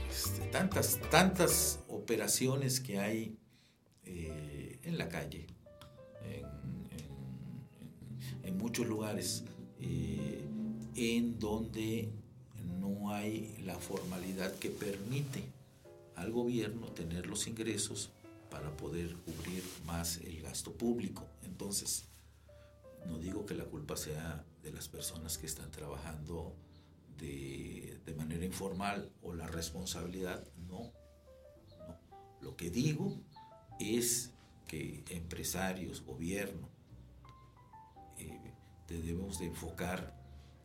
este, 0.09 0.47
tantas, 0.47 0.99
tantas 1.09 1.83
operaciones 1.87 2.79
que 2.79 2.99
hay 2.99 3.37
eh, 4.05 4.79
en 4.83 4.97
la 4.97 5.09
calle, 5.09 5.47
en- 8.47 8.57
muchos 8.57 8.87
lugares, 8.87 9.43
eh, 9.79 10.41
en 10.95 11.39
donde 11.39 12.09
no 12.79 13.11
hay 13.11 13.55
la 13.63 13.75
formalidad 13.79 14.53
que 14.55 14.69
permite 14.69 15.43
al 16.15 16.31
gobierno 16.31 16.87
tener 16.87 17.27
los 17.27 17.47
ingresos 17.47 18.09
para 18.49 18.75
poder 18.75 19.15
cubrir 19.17 19.63
más 19.85 20.17
el 20.17 20.41
gasto 20.41 20.71
público. 20.73 21.23
Entonces, 21.43 22.05
no 23.05 23.19
digo 23.19 23.45
que 23.45 23.53
la 23.55 23.65
culpa 23.65 23.95
sea 23.95 24.43
de 24.63 24.71
las 24.71 24.87
personas 24.87 25.37
que 25.37 25.45
están 25.45 25.69
trabajando 25.71 26.55
de, 27.17 27.99
de 28.05 28.13
manera 28.15 28.45
informal 28.45 29.11
o 29.21 29.33
la 29.33 29.47
responsabilidad, 29.47 30.43
no. 30.67 30.91
Lo 32.41 32.55
que 32.55 32.69
digo 32.69 33.17
es 33.79 34.31
que 34.67 35.03
empresarios, 35.09 36.03
gobierno, 36.03 36.69
debemos 38.87 39.39
de 39.39 39.45
enfocar 39.45 40.13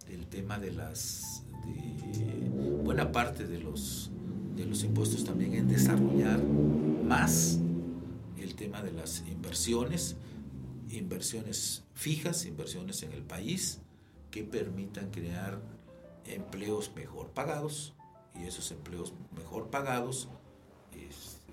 el 0.09 0.27
tema 0.27 0.59
de 0.59 0.73
las, 0.73 1.45
de 1.65 2.49
buena 2.83 3.13
parte 3.13 3.47
de 3.47 3.59
los, 3.59 4.11
de 4.57 4.65
los 4.65 4.85
impuestos 4.85 5.25
también 5.25 5.55
en 5.55 5.69
desarrollar 5.69 6.43
más 6.43 7.59
el 8.39 8.55
tema 8.55 8.83
de 8.83 8.93
las 8.93 9.25
inversiones, 9.29 10.17
inversiones 10.91 11.85
fijas, 11.95 12.45
inversiones 12.45 13.03
en 13.03 13.13
el 13.13 13.23
país, 13.23 13.81
que 14.31 14.45
permitan 14.45 15.11
crear 15.11 15.61
empleos 16.25 16.93
mejor 16.95 17.31
pagados. 17.31 17.95
Y 18.35 18.45
esos 18.45 18.71
empleos 18.73 19.13
mejor 19.37 19.69
pagados 19.71 20.29
este, 20.93 21.53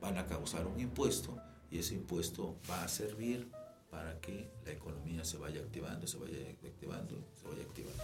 van 0.00 0.18
a 0.18 0.26
causar 0.26 0.66
un 0.66 0.78
impuesto 0.78 1.36
y 1.70 1.78
ese 1.78 1.94
impuesto 1.94 2.56
va 2.70 2.84
a 2.84 2.88
servir 2.88 3.48
para 3.92 4.18
que 4.20 4.50
la 4.64 4.72
economía 4.72 5.22
se 5.22 5.36
vaya 5.36 5.60
activando, 5.60 6.06
se 6.06 6.16
vaya 6.16 6.38
activando, 6.64 7.28
se 7.38 7.46
vaya 7.46 7.62
activando. 7.62 8.02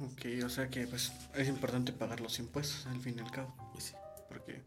Ok, 0.00 0.44
o 0.44 0.48
sea 0.48 0.68
que 0.68 0.88
pues 0.88 1.12
es 1.32 1.46
importante 1.46 1.92
pagar 1.92 2.20
los 2.20 2.40
impuestos 2.40 2.84
al 2.86 3.00
fin 3.00 3.14
y 3.16 3.20
al 3.22 3.30
cabo. 3.30 3.54
Pues 3.72 3.84
sí. 3.84 3.94
Porque, 4.28 4.62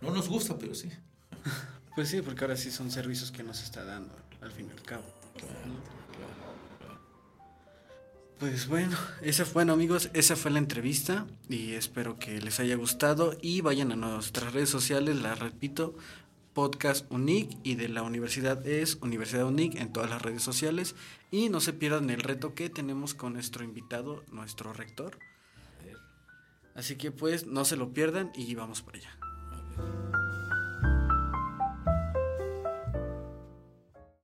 No 0.00 0.12
nos 0.12 0.28
gusta, 0.28 0.56
pero 0.56 0.72
sí. 0.76 0.88
pues 1.96 2.08
sí, 2.08 2.22
porque 2.22 2.44
ahora 2.44 2.56
sí 2.56 2.70
son 2.70 2.92
servicios 2.92 3.32
que 3.32 3.42
nos 3.42 3.60
está 3.60 3.84
dando 3.84 4.14
al 4.40 4.52
fin 4.52 4.68
y 4.68 4.70
al 4.70 4.82
cabo. 4.82 5.04
Pues 8.38 8.68
bueno, 8.68 8.96
esa 9.22 9.44
fue, 9.44 9.54
bueno 9.54 9.72
amigos, 9.72 10.10
esa 10.12 10.36
fue 10.36 10.52
la 10.52 10.58
entrevista 10.58 11.26
y 11.48 11.72
espero 11.72 12.18
que 12.18 12.40
les 12.40 12.60
haya 12.60 12.76
gustado 12.76 13.36
y 13.40 13.62
vayan 13.62 13.90
a 13.90 13.96
nuestras 13.96 14.52
redes 14.52 14.68
sociales, 14.68 15.16
la 15.16 15.34
repito, 15.34 15.96
podcast 16.56 17.04
UNIC 17.12 17.58
y 17.64 17.74
de 17.74 17.90
la 17.90 18.02
universidad 18.02 18.66
es 18.66 18.94
Universidad 19.02 19.44
UNIC 19.44 19.78
en 19.78 19.92
todas 19.92 20.08
las 20.08 20.22
redes 20.22 20.40
sociales 20.42 20.96
y 21.30 21.50
no 21.50 21.60
se 21.60 21.74
pierdan 21.74 22.08
el 22.08 22.22
reto 22.22 22.54
que 22.54 22.70
tenemos 22.70 23.12
con 23.12 23.34
nuestro 23.34 23.62
invitado, 23.62 24.24
nuestro 24.32 24.72
rector. 24.72 25.18
Así 26.74 26.96
que 26.96 27.10
pues 27.10 27.46
no 27.46 27.66
se 27.66 27.76
lo 27.76 27.92
pierdan 27.92 28.32
y 28.34 28.54
vamos 28.54 28.80
por 28.80 28.96
allá. 28.96 29.18